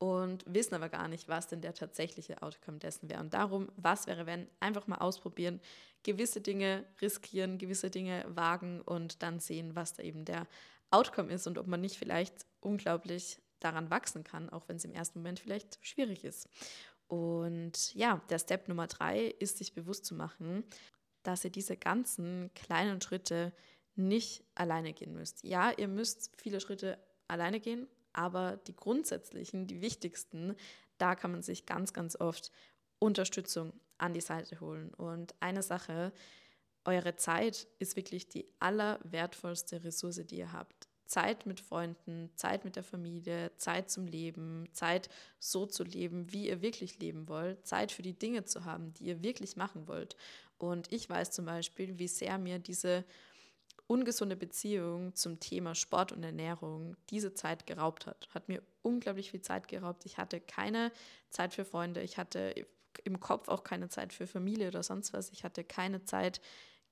und 0.00 0.44
wissen 0.46 0.74
aber 0.74 0.88
gar 0.88 1.08
nicht, 1.08 1.28
was 1.28 1.46
denn 1.46 1.60
der 1.60 1.74
tatsächliche 1.74 2.42
Outcome 2.42 2.78
dessen 2.78 3.10
wäre. 3.10 3.20
Und 3.20 3.34
darum, 3.34 3.70
was 3.76 4.06
wäre, 4.06 4.24
wenn, 4.24 4.48
einfach 4.58 4.86
mal 4.86 4.96
ausprobieren, 4.96 5.60
gewisse 6.02 6.40
Dinge 6.40 6.86
riskieren, 7.02 7.58
gewisse 7.58 7.90
Dinge 7.90 8.24
wagen 8.26 8.80
und 8.80 9.22
dann 9.22 9.40
sehen, 9.40 9.76
was 9.76 9.92
da 9.92 10.02
eben 10.02 10.24
der 10.24 10.46
Outcome 10.90 11.32
ist 11.32 11.46
und 11.46 11.58
ob 11.58 11.66
man 11.66 11.80
nicht 11.80 11.96
vielleicht 11.96 12.46
unglaublich 12.60 13.40
daran 13.60 13.90
wachsen 13.90 14.24
kann, 14.24 14.50
auch 14.50 14.68
wenn 14.68 14.76
es 14.76 14.84
im 14.84 14.92
ersten 14.92 15.20
Moment 15.20 15.40
vielleicht 15.40 15.78
schwierig 15.84 16.24
ist. 16.24 16.48
Und 17.06 17.94
ja, 17.94 18.20
der 18.30 18.38
Step 18.38 18.68
Nummer 18.68 18.86
drei 18.86 19.26
ist, 19.26 19.58
sich 19.58 19.74
bewusst 19.74 20.04
zu 20.04 20.14
machen, 20.14 20.64
dass 21.22 21.44
ihr 21.44 21.50
diese 21.50 21.76
ganzen 21.76 22.50
kleinen 22.54 23.00
Schritte 23.00 23.52
nicht 23.96 24.44
alleine 24.54 24.92
gehen 24.92 25.12
müsst. 25.12 25.44
Ja, 25.44 25.72
ihr 25.76 25.88
müsst 25.88 26.32
viele 26.40 26.60
Schritte 26.60 26.98
alleine 27.28 27.60
gehen, 27.60 27.88
aber 28.12 28.56
die 28.56 28.76
grundsätzlichen, 28.76 29.66
die 29.66 29.80
wichtigsten, 29.80 30.54
da 30.98 31.14
kann 31.14 31.32
man 31.32 31.42
sich 31.42 31.66
ganz, 31.66 31.92
ganz 31.92 32.16
oft 32.16 32.50
Unterstützung 32.98 33.72
an 33.98 34.14
die 34.14 34.20
Seite 34.20 34.60
holen. 34.60 34.94
Und 34.94 35.34
eine 35.40 35.62
Sache, 35.62 36.12
eure 36.84 37.16
Zeit 37.16 37.66
ist 37.78 37.96
wirklich 37.96 38.28
die 38.28 38.46
allerwertvollste 38.58 39.84
Ressource, 39.84 40.22
die 40.26 40.38
ihr 40.38 40.52
habt. 40.52 40.88
Zeit 41.06 41.44
mit 41.44 41.60
Freunden, 41.60 42.30
Zeit 42.36 42.64
mit 42.64 42.76
der 42.76 42.84
Familie, 42.84 43.50
Zeit 43.56 43.90
zum 43.90 44.06
Leben, 44.06 44.68
Zeit 44.72 45.08
so 45.40 45.66
zu 45.66 45.82
leben, 45.82 46.32
wie 46.32 46.48
ihr 46.48 46.62
wirklich 46.62 47.00
leben 47.00 47.28
wollt, 47.28 47.66
Zeit 47.66 47.90
für 47.90 48.02
die 48.02 48.16
Dinge 48.16 48.44
zu 48.44 48.64
haben, 48.64 48.94
die 48.94 49.06
ihr 49.06 49.22
wirklich 49.22 49.56
machen 49.56 49.88
wollt. 49.88 50.16
Und 50.56 50.92
ich 50.92 51.10
weiß 51.10 51.32
zum 51.32 51.46
Beispiel, 51.46 51.98
wie 51.98 52.06
sehr 52.06 52.38
mir 52.38 52.60
diese 52.60 53.04
ungesunde 53.88 54.36
Beziehung 54.36 55.16
zum 55.16 55.40
Thema 55.40 55.74
Sport 55.74 56.12
und 56.12 56.22
Ernährung 56.22 56.96
diese 57.10 57.34
Zeit 57.34 57.66
geraubt 57.66 58.06
hat. 58.06 58.28
Hat 58.32 58.48
mir 58.48 58.62
unglaublich 58.82 59.32
viel 59.32 59.42
Zeit 59.42 59.66
geraubt. 59.66 60.06
Ich 60.06 60.16
hatte 60.16 60.40
keine 60.40 60.92
Zeit 61.28 61.54
für 61.54 61.64
Freunde, 61.64 62.02
ich 62.02 62.16
hatte 62.16 62.54
im 63.04 63.20
Kopf 63.20 63.48
auch 63.48 63.64
keine 63.64 63.88
Zeit 63.88 64.12
für 64.12 64.26
Familie 64.26 64.68
oder 64.68 64.82
sonst 64.82 65.12
was. 65.12 65.30
Ich 65.30 65.44
hatte 65.44 65.64
keine 65.64 66.04
Zeit, 66.04 66.40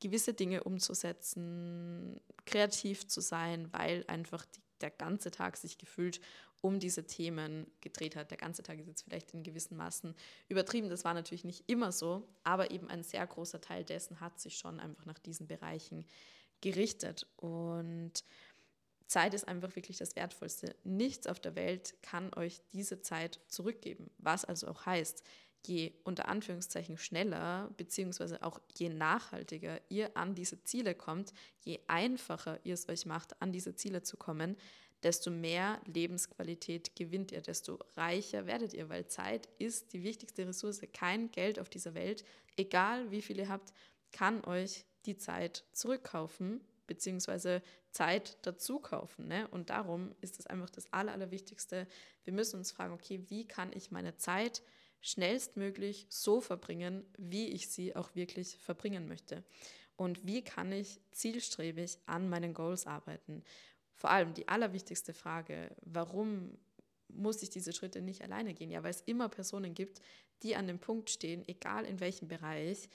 gewisse 0.01 0.35
Dinge 0.35 0.65
umzusetzen, 0.65 2.21
kreativ 2.47 3.07
zu 3.09 3.21
sein, 3.21 3.69
weil 3.73 4.05
einfach 4.07 4.45
die, 4.45 4.61
der 4.81 4.91
ganze 4.91 5.31
Tag 5.31 5.57
sich 5.57 5.77
gefühlt 5.77 6.21
um 6.61 6.81
diese 6.81 7.05
Themen 7.05 7.67
gedreht 7.81 8.17
hat. 8.17 8.31
Der 8.31 8.39
ganze 8.39 8.63
Tag 8.63 8.79
ist 8.79 8.87
jetzt 8.87 9.03
vielleicht 9.03 9.33
in 9.33 9.43
gewissen 9.43 9.77
Maßen 9.77 10.15
übertrieben. 10.49 10.89
Das 10.89 11.05
war 11.05 11.15
natürlich 11.15 11.45
nicht 11.45 11.65
immer 11.69 11.93
so, 11.93 12.29
aber 12.43 12.71
eben 12.71 12.89
ein 12.89 13.03
sehr 13.03 13.27
großer 13.27 13.61
Teil 13.61 13.85
dessen 13.85 14.21
hat 14.21 14.41
sich 14.41 14.59
schon 14.59 14.81
einfach 14.81 15.05
nach 15.05 15.19
diesen 15.19 15.47
Bereichen 15.47 16.05
gerichtet. 16.61 17.27
Und 17.37 18.25
Zeit 19.07 19.35
ist 19.35 19.47
einfach 19.47 19.75
wirklich 19.77 19.99
das 19.99 20.17
Wertvollste. 20.17 20.75
Nichts 20.85 21.27
auf 21.27 21.41
der 21.41 21.55
Welt 21.55 21.95
kann 22.03 22.35
euch 22.35 22.61
diese 22.73 23.01
Zeit 23.01 23.41
zurückgeben. 23.49 24.11
Was 24.19 24.45
also 24.45 24.69
auch 24.69 24.85
heißt, 24.85 25.23
je 25.67 25.93
unter 26.05 26.29
Anführungszeichen 26.29 26.97
schneller, 26.97 27.71
beziehungsweise 27.77 28.43
auch 28.43 28.61
je 28.75 28.89
nachhaltiger 28.89 29.81
ihr 29.89 30.17
an 30.17 30.35
diese 30.35 30.63
Ziele 30.65 30.95
kommt, 30.95 31.33
je 31.65 31.81
einfacher 31.87 32.59
ihr 32.65 32.75
es 32.75 32.89
euch 32.89 33.07
macht, 33.07 33.41
an 33.43 33.53
diese 33.53 33.75
Ziele 33.75 34.03
zu 34.03 34.17
kommen, 34.17 34.57
desto 35.03 35.31
mehr 35.31 35.81
Lebensqualität 35.87 36.97
gewinnt 36.97 37.33
ihr, 37.33 37.41
desto 37.41 37.79
reicher 37.97 38.47
werdet 38.47 38.73
ihr, 38.75 38.89
weil 38.89 39.07
Zeit 39.07 39.49
ist 39.59 39.93
die 39.93 40.03
wichtigste 40.03 40.47
Ressource. 40.47 40.81
Kein 40.93 41.31
Geld 41.31 41.59
auf 41.59 41.69
dieser 41.69 41.95
Welt, 41.95 42.25
egal 42.57 43.11
wie 43.11 43.23
viel 43.23 43.39
ihr 43.39 43.49
habt, 43.49 43.73
kann 44.11 44.45
euch 44.45 44.85
die 45.07 45.17
Zeit 45.17 45.65
zurückkaufen, 45.73 46.61
beziehungsweise 46.87 47.63
Zeit 47.91 48.39
dazu 48.43 48.81
kaufen. 48.81 49.29
Ne? 49.29 49.47
Und 49.49 49.71
darum 49.71 50.15
ist 50.21 50.39
es 50.41 50.47
einfach 50.47 50.71
das 50.71 50.93
Aller, 50.93 51.13
Allerwichtigste. 51.13 51.87
Wir 52.25 52.33
müssen 52.33 52.57
uns 52.57 52.73
fragen, 52.73 52.95
okay, 52.95 53.23
wie 53.29 53.47
kann 53.47 53.71
ich 53.73 53.91
meine 53.91 54.17
Zeit 54.17 54.63
schnellstmöglich 55.01 56.07
so 56.09 56.41
verbringen, 56.41 57.05
wie 57.17 57.49
ich 57.49 57.69
sie 57.69 57.95
auch 57.95 58.15
wirklich 58.15 58.59
verbringen 58.59 59.09
möchte. 59.09 59.45
Und 59.97 60.27
wie 60.27 60.43
kann 60.43 60.71
ich 60.73 61.01
zielstrebig 61.11 61.99
an 62.07 62.29
meinen 62.29 62.55
Goals 62.55 62.87
arbeiten? 62.87 63.43
Vor 63.95 64.11
allem 64.11 64.33
die 64.35 64.47
allerwichtigste 64.47 65.13
Frage, 65.13 65.75
warum 65.83 66.57
muss 67.09 67.43
ich 67.43 67.51
diese 67.51 67.73
Schritte 67.73 68.01
nicht 68.01 68.23
alleine 68.23 68.55
gehen? 68.55 68.71
Ja, 68.71 68.83
weil 68.83 68.91
es 68.91 69.01
immer 69.01 69.29
Personen 69.29 69.75
gibt, 69.75 70.01
die 70.43 70.55
an 70.55 70.69
dem 70.69 70.79
Punkt 70.79 71.11
stehen, 71.11 71.47
egal 71.49 71.85
in 71.85 71.99
welchem 71.99 72.29
Bereich, 72.29 72.89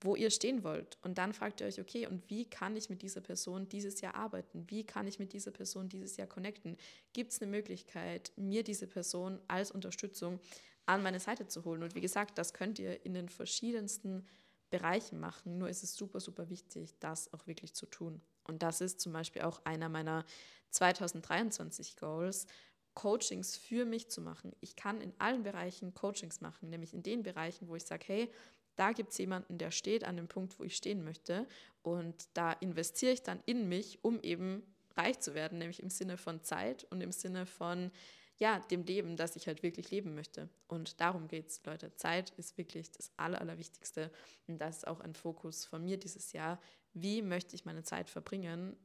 wo 0.00 0.14
ihr 0.14 0.30
stehen 0.30 0.62
wollt. 0.62 0.98
Und 1.02 1.18
dann 1.18 1.32
fragt 1.32 1.60
ihr 1.60 1.66
euch, 1.66 1.80
okay, 1.80 2.06
und 2.06 2.28
wie 2.30 2.44
kann 2.44 2.76
ich 2.76 2.90
mit 2.90 3.02
dieser 3.02 3.20
Person 3.20 3.68
dieses 3.68 4.00
Jahr 4.00 4.14
arbeiten? 4.14 4.64
Wie 4.68 4.84
kann 4.84 5.06
ich 5.06 5.18
mit 5.18 5.32
dieser 5.32 5.50
Person 5.50 5.88
dieses 5.88 6.16
Jahr 6.16 6.26
connecten? 6.26 6.76
Gibt 7.12 7.32
es 7.32 7.40
eine 7.40 7.50
Möglichkeit, 7.50 8.32
mir 8.36 8.62
diese 8.62 8.86
Person 8.86 9.40
als 9.48 9.70
Unterstützung 9.70 10.40
an 10.86 11.02
meine 11.02 11.20
Seite 11.20 11.46
zu 11.46 11.64
holen. 11.64 11.82
Und 11.82 11.94
wie 11.94 12.00
gesagt, 12.00 12.38
das 12.38 12.54
könnt 12.54 12.78
ihr 12.78 13.04
in 13.04 13.14
den 13.14 13.28
verschiedensten 13.28 14.26
Bereichen 14.70 15.20
machen. 15.20 15.58
Nur 15.58 15.68
ist 15.68 15.82
es 15.82 15.94
super, 15.94 16.20
super 16.20 16.48
wichtig, 16.48 16.98
das 17.00 17.32
auch 17.32 17.46
wirklich 17.46 17.74
zu 17.74 17.86
tun. 17.86 18.20
Und 18.44 18.62
das 18.62 18.80
ist 18.80 19.00
zum 19.00 19.12
Beispiel 19.12 19.42
auch 19.42 19.64
einer 19.64 19.88
meiner 19.88 20.24
2023 20.70 21.96
Goals, 21.96 22.46
Coachings 22.94 23.56
für 23.56 23.84
mich 23.84 24.08
zu 24.08 24.20
machen. 24.20 24.56
Ich 24.60 24.74
kann 24.74 25.00
in 25.00 25.12
allen 25.18 25.42
Bereichen 25.42 25.92
Coachings 25.94 26.40
machen, 26.40 26.70
nämlich 26.70 26.94
in 26.94 27.02
den 27.02 27.22
Bereichen, 27.22 27.68
wo 27.68 27.76
ich 27.76 27.84
sage, 27.84 28.04
hey, 28.06 28.32
da 28.76 28.92
gibt 28.92 29.12
es 29.12 29.18
jemanden, 29.18 29.58
der 29.58 29.70
steht 29.70 30.04
an 30.04 30.16
dem 30.16 30.28
Punkt, 30.28 30.58
wo 30.58 30.64
ich 30.64 30.76
stehen 30.76 31.04
möchte. 31.04 31.46
Und 31.82 32.28
da 32.34 32.52
investiere 32.52 33.12
ich 33.12 33.22
dann 33.22 33.42
in 33.46 33.68
mich, 33.68 34.02
um 34.02 34.20
eben 34.20 34.62
reich 34.96 35.20
zu 35.20 35.34
werden, 35.34 35.58
nämlich 35.58 35.82
im 35.82 35.90
Sinne 35.90 36.16
von 36.16 36.42
Zeit 36.42 36.84
und 36.84 37.00
im 37.00 37.12
Sinne 37.12 37.46
von 37.46 37.90
ja, 38.38 38.58
dem 38.58 38.84
Leben, 38.84 39.16
das 39.16 39.36
ich 39.36 39.46
halt 39.46 39.62
wirklich 39.62 39.90
leben 39.90 40.14
möchte. 40.14 40.48
Und 40.68 41.00
darum 41.00 41.26
geht 41.28 41.48
es, 41.48 41.64
Leute. 41.64 41.94
Zeit 41.96 42.30
ist 42.36 42.58
wirklich 42.58 42.90
das 42.90 43.10
Aller, 43.16 43.40
Allerwichtigste. 43.40 44.10
Und 44.46 44.58
das 44.58 44.78
ist 44.78 44.86
auch 44.86 45.00
ein 45.00 45.14
Fokus 45.14 45.64
von 45.64 45.82
mir 45.82 45.96
dieses 45.96 46.32
Jahr. 46.32 46.60
Wie 46.92 47.22
möchte 47.22 47.54
ich 47.54 47.64
meine 47.64 47.82
Zeit 47.82 48.10
verbringen? 48.10 48.76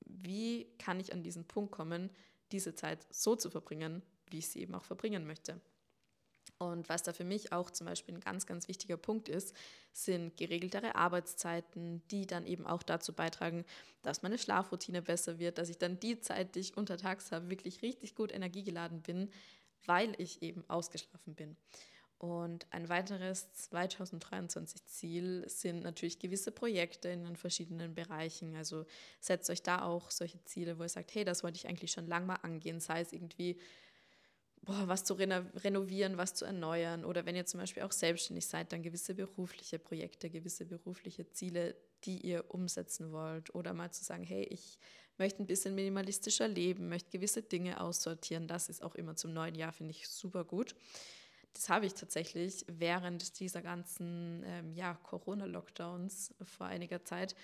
Wie 0.00 0.66
kann 0.78 1.00
ich 1.00 1.12
an 1.12 1.22
diesen 1.22 1.46
Punkt 1.46 1.72
kommen, 1.72 2.10
diese 2.52 2.74
Zeit 2.74 3.06
so 3.10 3.36
zu 3.36 3.50
verbringen, 3.50 4.02
wie 4.30 4.38
ich 4.38 4.48
sie 4.48 4.60
eben 4.60 4.74
auch 4.74 4.84
verbringen 4.84 5.26
möchte? 5.26 5.60
Und 6.58 6.88
was 6.88 7.02
da 7.02 7.12
für 7.12 7.24
mich 7.24 7.52
auch 7.52 7.70
zum 7.70 7.86
Beispiel 7.86 8.14
ein 8.14 8.20
ganz, 8.20 8.46
ganz 8.46 8.66
wichtiger 8.66 8.96
Punkt 8.96 9.28
ist, 9.28 9.54
sind 9.92 10.36
geregeltere 10.36 10.94
Arbeitszeiten, 10.94 12.02
die 12.10 12.26
dann 12.26 12.46
eben 12.46 12.66
auch 12.66 12.82
dazu 12.82 13.12
beitragen, 13.12 13.64
dass 14.02 14.22
meine 14.22 14.38
Schlafroutine 14.38 15.02
besser 15.02 15.38
wird, 15.38 15.58
dass 15.58 15.68
ich 15.68 15.78
dann 15.78 16.00
die 16.00 16.18
Zeit, 16.20 16.54
die 16.54 16.60
ich 16.60 16.76
untertags 16.76 17.30
habe, 17.30 17.50
wirklich 17.50 17.82
richtig 17.82 18.14
gut 18.14 18.32
energiegeladen 18.32 19.02
bin, 19.02 19.30
weil 19.84 20.14
ich 20.18 20.42
eben 20.42 20.64
ausgeschlafen 20.68 21.34
bin. 21.34 21.56
Und 22.18 22.66
ein 22.70 22.88
weiteres 22.88 23.52
2023 23.52 24.86
Ziel 24.86 25.44
sind 25.48 25.82
natürlich 25.82 26.18
gewisse 26.18 26.50
Projekte 26.50 27.10
in 27.10 27.24
den 27.24 27.36
verschiedenen 27.36 27.94
Bereichen. 27.94 28.56
Also 28.56 28.86
setzt 29.20 29.50
euch 29.50 29.62
da 29.62 29.82
auch 29.82 30.10
solche 30.10 30.42
Ziele, 30.44 30.78
wo 30.78 30.84
ihr 30.84 30.88
sagt, 30.88 31.14
hey, 31.14 31.24
das 31.24 31.42
wollte 31.44 31.58
ich 31.58 31.68
eigentlich 31.68 31.92
schon 31.92 32.06
lange 32.06 32.26
mal 32.26 32.36
angehen, 32.36 32.80
sei 32.80 33.02
es 33.02 33.12
irgendwie 33.12 33.58
boah, 34.66 34.88
was 34.88 35.04
zu 35.04 35.14
renovieren, 35.14 36.18
was 36.18 36.34
zu 36.34 36.44
erneuern. 36.44 37.04
Oder 37.04 37.24
wenn 37.24 37.36
ihr 37.36 37.46
zum 37.46 37.60
Beispiel 37.60 37.84
auch 37.84 37.92
selbstständig 37.92 38.46
seid, 38.46 38.72
dann 38.72 38.82
gewisse 38.82 39.14
berufliche 39.14 39.78
Projekte, 39.78 40.28
gewisse 40.28 40.66
berufliche 40.66 41.30
Ziele, 41.30 41.76
die 42.04 42.18
ihr 42.18 42.44
umsetzen 42.48 43.12
wollt. 43.12 43.54
Oder 43.54 43.72
mal 43.72 43.90
zu 43.92 44.04
sagen, 44.04 44.24
hey, 44.24 44.42
ich 44.44 44.78
möchte 45.18 45.42
ein 45.42 45.46
bisschen 45.46 45.74
minimalistischer 45.74 46.48
leben, 46.48 46.88
möchte 46.88 47.10
gewisse 47.10 47.42
Dinge 47.42 47.80
aussortieren, 47.80 48.48
das 48.48 48.68
ist 48.68 48.82
auch 48.82 48.94
immer 48.94 49.16
zum 49.16 49.32
neuen 49.32 49.54
Jahr, 49.54 49.72
finde 49.72 49.92
ich 49.92 50.08
super 50.08 50.44
gut. 50.44 50.74
das 51.54 51.70
habe 51.70 51.86
ich 51.86 51.94
tatsächlich 51.94 52.66
während 52.68 53.40
dieser 53.40 53.62
ganzen 53.62 54.42
ähm, 54.44 54.74
ja, 54.74 54.94
Corona-Lockdowns 55.04 56.34
vor 56.44 56.66
einiger 56.66 57.02
Zeit, 57.04 57.34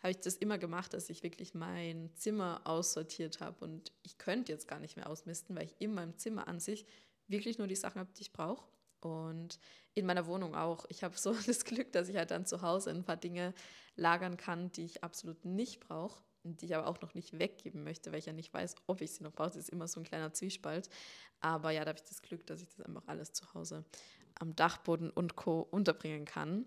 habe 0.00 0.10
ich 0.10 0.20
das 0.20 0.36
immer 0.36 0.58
gemacht, 0.58 0.94
dass 0.94 1.10
ich 1.10 1.22
wirklich 1.22 1.54
mein 1.54 2.10
Zimmer 2.14 2.60
aussortiert 2.64 3.40
habe. 3.40 3.64
Und 3.64 3.92
ich 4.02 4.18
könnte 4.18 4.52
jetzt 4.52 4.68
gar 4.68 4.78
nicht 4.78 4.96
mehr 4.96 5.08
ausmisten, 5.08 5.56
weil 5.56 5.64
ich 5.64 5.74
in 5.78 5.94
meinem 5.94 6.16
Zimmer 6.16 6.46
an 6.46 6.60
sich 6.60 6.86
wirklich 7.26 7.58
nur 7.58 7.66
die 7.66 7.76
Sachen 7.76 7.98
habe, 7.98 8.10
die 8.16 8.22
ich 8.22 8.32
brauche. 8.32 8.68
Und 9.00 9.58
in 9.94 10.06
meiner 10.06 10.26
Wohnung 10.26 10.54
auch. 10.54 10.86
Ich 10.88 11.02
habe 11.02 11.16
so 11.16 11.34
das 11.46 11.64
Glück, 11.64 11.92
dass 11.92 12.08
ich 12.08 12.16
halt 12.16 12.30
dann 12.30 12.46
zu 12.46 12.62
Hause 12.62 12.90
ein 12.90 13.04
paar 13.04 13.16
Dinge 13.16 13.54
lagern 13.96 14.36
kann, 14.36 14.70
die 14.72 14.84
ich 14.84 15.02
absolut 15.02 15.44
nicht 15.44 15.80
brauche 15.80 16.22
und 16.44 16.60
die 16.60 16.66
ich 16.66 16.76
aber 16.76 16.86
auch 16.86 17.00
noch 17.00 17.14
nicht 17.14 17.38
weggeben 17.38 17.82
möchte, 17.82 18.12
weil 18.12 18.20
ich 18.20 18.26
ja 18.26 18.32
nicht 18.32 18.54
weiß, 18.54 18.76
ob 18.86 19.00
ich 19.00 19.12
sie 19.12 19.24
noch 19.24 19.32
brauche. 19.32 19.48
Das 19.48 19.56
ist 19.56 19.70
immer 19.70 19.88
so 19.88 20.00
ein 20.00 20.04
kleiner 20.04 20.32
Zwiespalt. 20.32 20.88
Aber 21.40 21.70
ja, 21.72 21.84
da 21.84 21.88
habe 21.88 21.98
ich 21.98 22.08
das 22.08 22.22
Glück, 22.22 22.46
dass 22.46 22.62
ich 22.62 22.68
das 22.68 22.80
einfach 22.80 23.06
alles 23.06 23.32
zu 23.32 23.52
Hause 23.54 23.84
am 24.36 24.54
Dachboden 24.54 25.10
und 25.10 25.34
Co. 25.34 25.60
unterbringen 25.60 26.24
kann. 26.24 26.66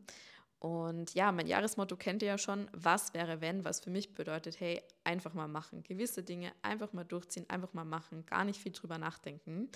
Und 0.62 1.16
ja, 1.16 1.32
mein 1.32 1.48
Jahresmotto 1.48 1.98
kennt 1.98 2.22
ihr 2.22 2.28
ja 2.28 2.38
schon. 2.38 2.70
Was 2.72 3.16
wäre, 3.16 3.42
wenn? 3.42 3.66
Was 3.66 3.80
für 3.80 3.90
mich 3.90 4.14
bedeutet, 4.14 4.60
hey, 4.60 4.84
einfach 5.04 5.34
mal 5.34 5.48
machen. 5.48 5.82
Gewisse 5.82 6.22
Dinge 6.22 6.52
einfach 6.62 6.94
mal 6.94 7.04
durchziehen, 7.04 7.50
einfach 7.50 7.74
mal 7.74 7.84
machen, 7.84 8.28
gar 8.28 8.46
nicht 8.46 8.62
viel 8.62 8.72
drüber 8.72 9.00
nachdenken. 9.00 9.70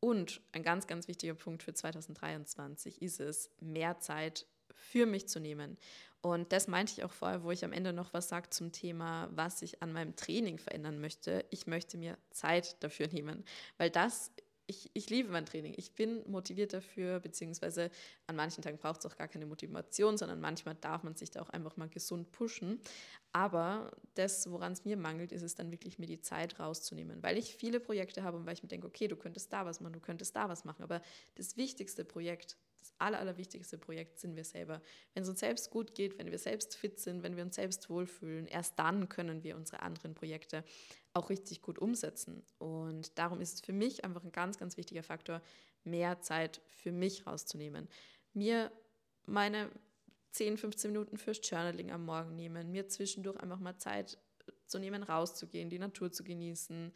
Und 0.00 0.40
ein 0.52 0.62
ganz, 0.62 0.86
ganz 0.86 1.08
wichtiger 1.08 1.34
Punkt 1.34 1.62
für 1.62 1.74
2023 1.74 3.02
ist 3.02 3.20
es, 3.20 3.50
mehr 3.60 4.00
Zeit 4.00 4.46
für 4.72 5.04
mich 5.04 5.28
zu 5.28 5.40
nehmen. 5.40 5.76
Und 6.22 6.52
das 6.52 6.68
meinte 6.68 6.94
ich 6.96 7.04
auch 7.04 7.12
vorher, 7.12 7.42
wo 7.42 7.50
ich 7.50 7.62
am 7.62 7.74
Ende 7.74 7.92
noch 7.92 8.14
was 8.14 8.30
sage 8.30 8.48
zum 8.48 8.72
Thema, 8.72 9.28
was 9.30 9.60
ich 9.60 9.82
an 9.82 9.92
meinem 9.92 10.16
Training 10.16 10.56
verändern 10.56 11.02
möchte. 11.02 11.44
Ich 11.50 11.66
möchte 11.66 11.98
mir 11.98 12.16
Zeit 12.30 12.82
dafür 12.82 13.08
nehmen, 13.12 13.44
weil 13.76 13.90
das 13.90 14.32
ich, 14.66 14.90
ich 14.94 15.10
liebe 15.10 15.30
mein 15.30 15.44
Training. 15.44 15.74
Ich 15.76 15.92
bin 15.94 16.22
motiviert 16.30 16.72
dafür, 16.72 17.20
beziehungsweise 17.20 17.90
an 18.26 18.36
manchen 18.36 18.62
Tagen 18.62 18.78
braucht 18.78 19.00
es 19.00 19.06
auch 19.06 19.16
gar 19.16 19.28
keine 19.28 19.46
Motivation, 19.46 20.16
sondern 20.16 20.40
manchmal 20.40 20.74
darf 20.74 21.02
man 21.02 21.14
sich 21.16 21.30
da 21.30 21.42
auch 21.42 21.50
einfach 21.50 21.76
mal 21.76 21.88
gesund 21.88 22.32
pushen. 22.32 22.80
Aber 23.32 23.90
das, 24.14 24.50
woran 24.50 24.72
es 24.72 24.84
mir 24.84 24.96
mangelt, 24.96 25.32
ist 25.32 25.42
es 25.42 25.54
dann 25.54 25.70
wirklich, 25.70 25.98
mir 25.98 26.06
die 26.06 26.20
Zeit 26.20 26.58
rauszunehmen, 26.58 27.22
weil 27.22 27.36
ich 27.36 27.56
viele 27.56 27.78
Projekte 27.80 28.22
habe 28.22 28.38
und 28.38 28.46
weil 28.46 28.54
ich 28.54 28.62
mir 28.62 28.68
denke, 28.68 28.86
okay, 28.86 29.08
du 29.08 29.16
könntest 29.16 29.52
da 29.52 29.66
was 29.66 29.80
machen, 29.80 29.94
du 29.94 30.00
könntest 30.00 30.34
da 30.34 30.48
was 30.48 30.64
machen. 30.64 30.82
Aber 30.82 31.02
das 31.34 31.56
wichtigste 31.56 32.04
Projekt, 32.04 32.56
das 32.80 32.94
aller, 32.98 33.18
allerwichtigste 33.18 33.76
Projekt 33.76 34.18
sind 34.18 34.36
wir 34.36 34.44
selber. 34.44 34.80
Wenn 35.12 35.24
es 35.24 35.28
uns 35.28 35.40
selbst 35.40 35.70
gut 35.70 35.94
geht, 35.94 36.18
wenn 36.18 36.30
wir 36.30 36.38
selbst 36.38 36.76
fit 36.76 36.98
sind, 37.00 37.22
wenn 37.22 37.36
wir 37.36 37.44
uns 37.44 37.56
selbst 37.56 37.90
wohlfühlen, 37.90 38.46
erst 38.46 38.78
dann 38.78 39.08
können 39.08 39.42
wir 39.42 39.56
unsere 39.56 39.82
anderen 39.82 40.14
Projekte 40.14 40.64
auch 41.14 41.30
richtig 41.30 41.62
gut 41.62 41.78
umsetzen. 41.78 42.44
Und 42.58 43.18
darum 43.18 43.40
ist 43.40 43.54
es 43.54 43.60
für 43.60 43.72
mich 43.72 44.04
einfach 44.04 44.24
ein 44.24 44.32
ganz, 44.32 44.58
ganz 44.58 44.76
wichtiger 44.76 45.02
Faktor, 45.02 45.40
mehr 45.84 46.20
Zeit 46.20 46.60
für 46.68 46.92
mich 46.92 47.26
rauszunehmen. 47.26 47.88
Mir 48.32 48.70
meine 49.26 49.70
10, 50.32 50.58
15 50.58 50.90
Minuten 50.90 51.16
fürs 51.16 51.40
Journaling 51.42 51.92
am 51.92 52.04
Morgen 52.04 52.34
nehmen, 52.34 52.72
mir 52.72 52.88
zwischendurch 52.88 53.38
einfach 53.40 53.60
mal 53.60 53.78
Zeit 53.78 54.18
zu 54.66 54.78
nehmen, 54.78 55.02
rauszugehen, 55.02 55.70
die 55.70 55.78
Natur 55.78 56.10
zu 56.10 56.24
genießen, 56.24 56.92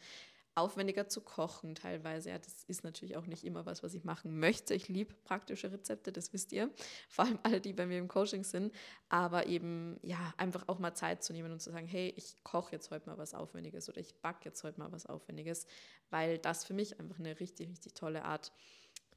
aufwendiger 0.55 1.07
zu 1.07 1.21
kochen 1.21 1.75
teilweise. 1.75 2.29
Ja, 2.29 2.37
das 2.37 2.63
ist 2.65 2.83
natürlich 2.83 3.15
auch 3.17 3.25
nicht 3.25 3.43
immer 3.43 3.65
was, 3.65 3.83
was 3.83 3.93
ich 3.93 4.03
machen 4.03 4.39
möchte. 4.39 4.73
Ich 4.73 4.87
liebe 4.87 5.13
praktische 5.13 5.71
Rezepte, 5.71 6.11
das 6.11 6.33
wisst 6.33 6.51
ihr. 6.51 6.69
Vor 7.09 7.25
allem 7.25 7.39
alle, 7.43 7.61
die 7.61 7.73
bei 7.73 7.85
mir 7.85 7.97
im 7.97 8.07
Coaching 8.07 8.43
sind. 8.43 8.73
Aber 9.07 9.45
eben, 9.47 9.99
ja, 10.01 10.33
einfach 10.37 10.67
auch 10.67 10.79
mal 10.79 10.93
Zeit 10.93 11.23
zu 11.23 11.33
nehmen 11.33 11.51
und 11.51 11.61
zu 11.61 11.71
sagen, 11.71 11.87
hey, 11.87 12.13
ich 12.15 12.43
koche 12.43 12.71
jetzt 12.73 12.91
heute 12.91 13.09
mal 13.09 13.17
was 13.17 13.33
Aufwendiges 13.33 13.89
oder 13.89 13.99
ich 13.99 14.15
backe 14.21 14.45
jetzt 14.45 14.63
heute 14.63 14.79
mal 14.79 14.91
was 14.91 15.05
Aufwendiges, 15.05 15.65
weil 16.09 16.37
das 16.37 16.65
für 16.65 16.73
mich 16.73 16.99
einfach 16.99 17.19
eine 17.19 17.39
richtig, 17.39 17.69
richtig 17.69 17.93
tolle 17.93 18.25
Art 18.25 18.51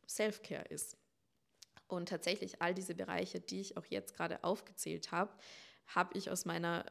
Self-Care 0.09 0.67
ist. 0.67 0.97
Und 1.89 2.09
tatsächlich 2.09 2.63
all 2.63 2.73
diese 2.73 2.95
Bereiche, 2.95 3.41
die 3.41 3.61
ich 3.61 3.77
auch 3.77 3.85
jetzt 3.87 4.15
gerade 4.15 4.43
aufgezählt 4.45 5.13
habe, 5.13 5.33
habe 5.87 6.17
ich 6.17 6.31
aus 6.31 6.45
meiner 6.45 6.87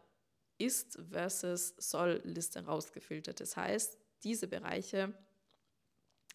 Ist 0.57 0.99
versus 1.09 1.73
Soll-Liste 1.77 2.65
rausgefiltert. 2.65 3.39
Das 3.39 3.57
heißt, 3.57 3.97
diese 4.23 4.47
Bereiche 4.47 5.13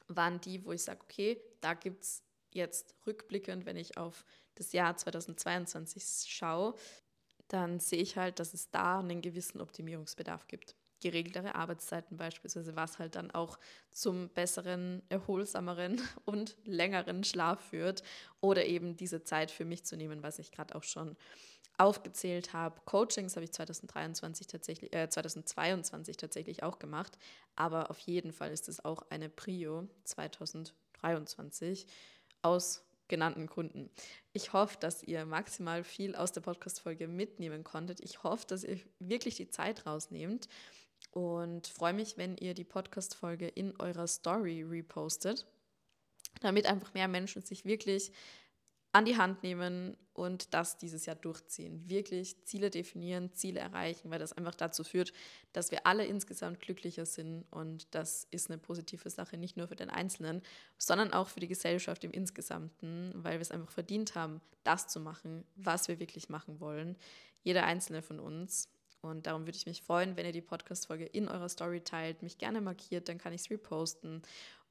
waren 0.08 0.40
die, 0.40 0.64
wo 0.64 0.72
ich 0.72 0.82
sage, 0.82 1.00
okay, 1.02 1.40
da 1.60 1.74
gibt 1.74 2.04
es 2.04 2.22
jetzt 2.52 2.94
rückblickend, 3.06 3.66
wenn 3.66 3.76
ich 3.76 3.96
auf 3.96 4.24
das 4.54 4.72
Jahr 4.72 4.96
2022 4.96 6.24
schaue, 6.28 6.74
dann 7.48 7.78
sehe 7.78 8.00
ich 8.00 8.16
halt, 8.16 8.40
dass 8.40 8.54
es 8.54 8.70
da 8.70 8.98
einen 8.98 9.22
gewissen 9.22 9.60
Optimierungsbedarf 9.60 10.48
gibt. 10.48 10.74
Geregeltere 11.00 11.54
Arbeitszeiten 11.54 12.16
beispielsweise, 12.16 12.74
was 12.74 12.98
halt 12.98 13.16
dann 13.16 13.30
auch 13.30 13.58
zum 13.92 14.30
besseren, 14.30 15.02
erholsameren 15.08 16.00
und 16.24 16.56
längeren 16.64 17.22
Schlaf 17.22 17.60
führt 17.60 18.02
oder 18.40 18.64
eben 18.64 18.96
diese 18.96 19.22
Zeit 19.22 19.50
für 19.50 19.64
mich 19.64 19.84
zu 19.84 19.96
nehmen, 19.96 20.22
was 20.22 20.38
ich 20.38 20.50
gerade 20.50 20.74
auch 20.74 20.82
schon 20.82 21.16
aufgezählt 21.78 22.52
habe. 22.52 22.80
Coachings 22.84 23.36
habe 23.36 23.44
ich 23.44 23.52
2023 23.52 24.46
tatsächlich, 24.46 24.94
äh, 24.94 25.08
2022 25.08 26.16
tatsächlich 26.16 26.62
auch 26.62 26.78
gemacht, 26.78 27.18
aber 27.54 27.90
auf 27.90 27.98
jeden 27.98 28.32
Fall 28.32 28.50
ist 28.52 28.68
es 28.68 28.84
auch 28.84 29.04
eine 29.10 29.28
Prio 29.28 29.88
2023 30.04 31.86
aus 32.42 32.82
genannten 33.08 33.46
Gründen. 33.46 33.90
Ich 34.32 34.52
hoffe, 34.52 34.78
dass 34.80 35.02
ihr 35.02 35.26
maximal 35.26 35.84
viel 35.84 36.16
aus 36.16 36.32
der 36.32 36.40
Podcast-Folge 36.40 37.08
mitnehmen 37.08 37.62
konntet. 37.62 38.00
Ich 38.00 38.22
hoffe, 38.22 38.46
dass 38.46 38.64
ihr 38.64 38.80
wirklich 38.98 39.36
die 39.36 39.48
Zeit 39.48 39.86
rausnehmt 39.86 40.48
und 41.12 41.66
freue 41.68 41.92
mich, 41.92 42.16
wenn 42.16 42.36
ihr 42.36 42.54
die 42.54 42.64
Podcast-Folge 42.64 43.48
in 43.48 43.78
eurer 43.80 44.06
Story 44.06 44.62
repostet, 44.62 45.46
damit 46.40 46.66
einfach 46.66 46.94
mehr 46.94 47.08
Menschen 47.08 47.42
sich 47.42 47.64
wirklich 47.64 48.12
an 48.96 49.04
die 49.04 49.18
Hand 49.18 49.42
nehmen 49.42 49.94
und 50.14 50.54
das 50.54 50.78
dieses 50.78 51.04
Jahr 51.04 51.16
durchziehen. 51.16 51.86
Wirklich 51.86 52.42
Ziele 52.46 52.70
definieren, 52.70 53.30
Ziele 53.34 53.60
erreichen, 53.60 54.10
weil 54.10 54.18
das 54.18 54.32
einfach 54.32 54.54
dazu 54.54 54.84
führt, 54.84 55.12
dass 55.52 55.70
wir 55.70 55.86
alle 55.86 56.06
insgesamt 56.06 56.60
glücklicher 56.60 57.04
sind 57.04 57.44
und 57.50 57.94
das 57.94 58.26
ist 58.30 58.48
eine 58.48 58.56
positive 58.56 59.10
Sache, 59.10 59.36
nicht 59.36 59.58
nur 59.58 59.68
für 59.68 59.76
den 59.76 59.90
Einzelnen, 59.90 60.40
sondern 60.78 61.12
auch 61.12 61.28
für 61.28 61.40
die 61.40 61.46
Gesellschaft 61.46 62.04
im 62.04 62.10
Insgesamten, 62.10 63.12
weil 63.16 63.34
wir 63.34 63.42
es 63.42 63.50
einfach 63.50 63.70
verdient 63.70 64.14
haben, 64.14 64.40
das 64.64 64.88
zu 64.88 64.98
machen, 64.98 65.44
was 65.56 65.88
wir 65.88 65.98
wirklich 65.98 66.30
machen 66.30 66.58
wollen. 66.58 66.96
Jeder 67.42 67.64
einzelne 67.64 68.00
von 68.00 68.18
uns. 68.18 68.70
Und 69.02 69.26
darum 69.26 69.42
würde 69.42 69.58
ich 69.58 69.66
mich 69.66 69.82
freuen, 69.82 70.16
wenn 70.16 70.24
ihr 70.24 70.32
die 70.32 70.40
Podcast-Folge 70.40 71.04
in 71.04 71.28
eurer 71.28 71.50
Story 71.50 71.82
teilt, 71.82 72.22
mich 72.22 72.38
gerne 72.38 72.62
markiert, 72.62 73.10
dann 73.10 73.18
kann 73.18 73.34
ich 73.34 73.42
es 73.42 73.50
reposten 73.50 74.22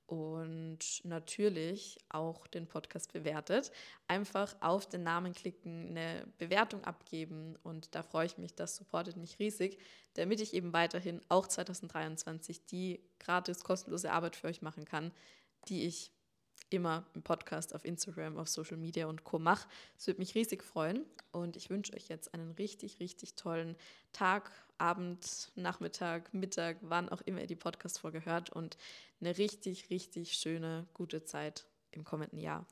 und 0.08 1.04
natürlich 1.04 1.98
auch 2.10 2.48
den 2.48 2.68
Podcast 2.68 3.12
bewertet. 3.14 3.72
Einfach 4.08 4.56
auf 4.62 4.88
den 4.88 5.04
Namen 5.04 5.34
klicken, 5.34 5.90
eine 5.90 6.28
Bewertung 6.38 6.84
abgeben 6.84 7.58
und 7.64 7.96
da 7.96 8.04
freue 8.04 8.28
ich 8.28 8.38
mich, 8.38 8.56
das 8.56 8.76
supportet 8.76 9.18
mich 9.18 9.40
riesig, 9.40 9.80
damit 10.14 10.42
ich 10.42 10.54
eben 10.54 10.74
weiterhin 10.74 11.22
auch 11.30 11.48
2023 11.48 12.66
die 12.66 13.02
gratis 13.20 13.64
kostenlose 13.64 14.12
Arbeit 14.12 14.36
für 14.36 14.48
euch 14.48 14.62
machen 14.62 14.86
kann, 14.86 15.12
die 15.68 15.84
ich 15.84 16.12
immer 16.70 17.06
im 17.14 17.22
Podcast, 17.24 17.76
auf 17.76 17.86
Instagram, 17.86 18.38
auf 18.38 18.48
Social 18.50 18.78
Media 18.78 19.08
und 19.08 19.24
Co. 19.24 19.40
mache. 19.40 19.68
Es 19.98 20.08
würde 20.08 20.20
mich 20.20 20.36
riesig 20.36 20.64
freuen 20.64 21.06
und 21.32 21.56
ich 21.56 21.70
wünsche 21.70 21.94
euch 21.94 22.08
jetzt 22.08 22.34
einen 22.34 22.52
richtig, 22.52 23.00
richtig 23.00 23.36
tollen 23.36 23.76
Tag, 24.12 24.52
Abend, 24.78 25.52
Nachmittag, 25.56 26.34
Mittag, 26.34 26.78
wann 26.82 27.10
auch 27.10 27.22
immer 27.22 27.42
ihr 27.42 27.48
die 27.48 27.56
Podcast-Folge 27.56 28.26
hört 28.26 28.50
und 28.50 28.78
eine 29.22 29.38
richtig, 29.38 29.90
richtig 29.90 30.34
schöne, 30.34 30.88
gute 30.94 31.24
Zeit 31.24 31.66
im 31.92 32.04
kommenden 32.04 32.40
Jahr. 32.40 32.66